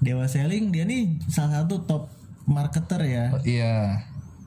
Dewa 0.00 0.24
Selling 0.24 0.72
dia 0.72 0.84
nih 0.84 1.20
salah 1.26 1.62
satu 1.62 1.84
top 1.84 2.08
marketer 2.44 3.04
ya. 3.04 3.24
Iya. 3.44 3.76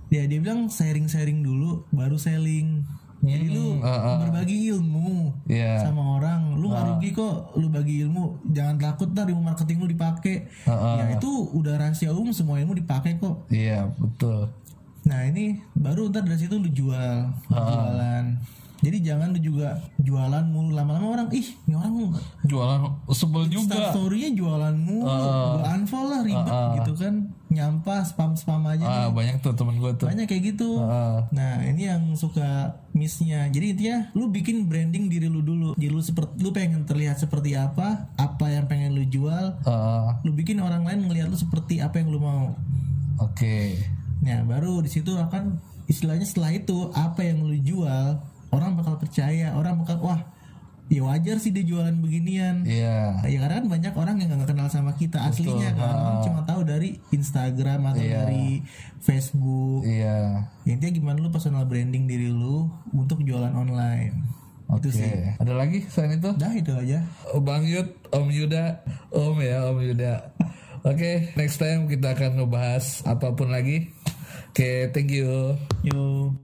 Ya 0.10 0.26
dia 0.26 0.40
bilang 0.40 0.66
sharing-sharing 0.68 1.42
dulu 1.42 1.86
baru 1.90 2.18
selling. 2.18 2.86
Jadi 3.24 3.56
lu 3.56 3.80
ah, 3.80 3.88
ah. 3.88 4.18
berbagi 4.20 4.68
ilmu 4.68 5.32
Iya. 5.48 5.80
sama 5.80 6.20
orang, 6.20 6.60
lu 6.60 6.68
nggak 6.68 6.86
rugi 6.92 7.10
kok. 7.16 7.56
Lu 7.56 7.72
bagi 7.72 8.04
ilmu, 8.04 8.44
jangan 8.52 8.76
takut 8.76 9.08
ntar 9.16 9.32
ilmu 9.32 9.40
marketing 9.40 9.80
lu 9.80 9.88
dipakai. 9.88 10.52
Ah, 10.68 10.72
ah. 10.76 10.96
Ya 11.00 11.16
itu 11.16 11.32
udah 11.56 11.80
rahasia 11.80 12.12
umum 12.12 12.36
semua 12.36 12.60
ilmu 12.60 12.76
dipakai 12.76 13.16
kok. 13.18 13.48
Iya 13.48 13.88
betul. 13.96 14.52
Nah 15.08 15.24
ini 15.24 15.64
baru 15.72 16.12
ntar 16.12 16.28
dari 16.28 16.36
situ 16.36 16.60
lu 16.60 16.68
jual, 16.68 17.32
lu 17.48 17.56
jualan. 17.56 18.26
Jadi 18.84 19.00
jangan 19.00 19.32
lu 19.32 19.40
juga 19.40 19.80
jualan 19.96 20.44
mulu 20.44 20.76
lama-lama 20.76 21.16
orang 21.16 21.28
ih 21.32 21.48
ini 21.64 21.72
orang 21.72 22.20
Jualan 22.44 22.84
sebel 23.16 23.48
juga. 23.48 23.96
story-nya 23.96 24.36
jualan 24.36 24.76
mulu, 24.76 25.08
gua 25.08 25.72
unfollow 25.72 26.12
lah 26.12 26.22
ribet 26.28 26.52
gitu 26.84 26.92
kan, 27.00 27.32
nyampah 27.48 28.04
spam 28.04 28.36
spam 28.36 28.60
aja. 28.68 28.84
Ah 28.84 29.08
banyak 29.08 29.40
tuh 29.40 29.56
temen 29.56 29.80
gue 29.80 29.88
tuh. 29.96 30.12
Banyak 30.12 30.28
kayak 30.28 30.44
gitu. 30.52 30.84
Ah. 30.84 31.24
Nah 31.32 31.64
ini 31.64 31.88
yang 31.88 32.12
suka 32.20 32.76
missnya. 32.94 33.50
Jadi 33.50 33.76
intinya 33.76 33.98
lu 34.14 34.30
bikin 34.30 34.70
branding 34.70 35.10
diri 35.10 35.28
lu 35.28 35.42
dulu. 35.42 35.74
Jadi 35.76 35.90
lu 35.92 36.02
seperti 36.02 36.34
lu 36.40 36.50
pengen 36.54 36.86
terlihat 36.86 37.20
seperti 37.20 37.58
apa, 37.58 38.14
apa 38.16 38.46
yang 38.50 38.70
pengen 38.70 38.94
lu 38.96 39.04
jual, 39.06 39.60
Ah, 39.66 40.22
lu 40.24 40.32
bikin 40.34 40.62
orang 40.62 40.86
lain 40.86 41.10
ngelihat 41.10 41.28
lu 41.30 41.38
seperti 41.38 41.82
apa 41.82 42.00
yang 42.00 42.14
lu 42.14 42.22
mau. 42.22 42.54
Oke. 43.20 43.78
Nah 44.24 44.46
baru 44.48 44.80
di 44.80 44.90
situ 44.90 45.14
akan 45.14 45.60
istilahnya 45.90 46.24
setelah 46.24 46.56
itu 46.56 46.90
apa 46.96 47.26
yang 47.26 47.44
lu 47.44 47.58
jual 47.60 48.22
orang 48.54 48.78
bakal 48.78 48.96
percaya, 49.02 49.58
orang 49.58 49.82
bakal 49.82 50.00
wah 50.00 50.22
ya 50.92 51.02
wajar 51.04 51.40
sih 51.40 51.56
dia 51.56 51.64
jualan 51.64 51.96
beginian. 52.04 52.68
Iya. 52.68 53.24
Ya 53.24 53.38
karena 53.40 53.56
kan 53.64 53.68
banyak 53.72 53.94
orang 53.96 54.16
yang 54.20 54.36
gak 54.36 54.52
kenal 54.52 54.68
sama 54.68 54.92
kita 55.00 55.20
aslinya 55.24 55.72
kan 55.74 55.96
Orang 55.96 56.20
cuma 56.28 56.42
tahu 56.44 56.62
dari 56.68 57.00
Instagram 57.16 57.94
atau 57.94 58.04
dari 58.04 58.62
Facebook. 59.00 59.88
Iya. 59.88 60.48
Intinya 60.68 60.92
gimana 60.92 61.18
lu 61.24 61.32
personal 61.32 61.64
branding 61.66 62.06
diri 62.06 62.28
lu 62.28 62.68
untuk 62.92 63.24
jualan 63.24 63.52
online. 63.56 64.44
Oke. 64.72 64.90
Ada 65.38 65.54
lagi 65.54 65.86
selain 65.92 66.18
itu? 66.18 66.32
Dah 66.40 66.54
itu 66.56 66.74
aja. 66.74 67.00
Bang 67.44 67.68
Yud, 67.68 67.94
Om 68.10 68.28
Yuda, 68.32 68.82
Om 69.12 69.38
ya, 69.44 69.70
Om 69.70 69.80
Yuda. 69.86 70.14
Oke, 70.84 71.32
next 71.40 71.64
time 71.64 71.88
kita 71.88 72.12
akan 72.12 72.44
ngebahas 72.44 73.08
apa 73.08 73.32
pun 73.32 73.54
lagi. 73.54 73.92
Oke, 74.52 74.92
thank 74.92 75.10
you. 75.14 75.56
Yo. 75.86 76.36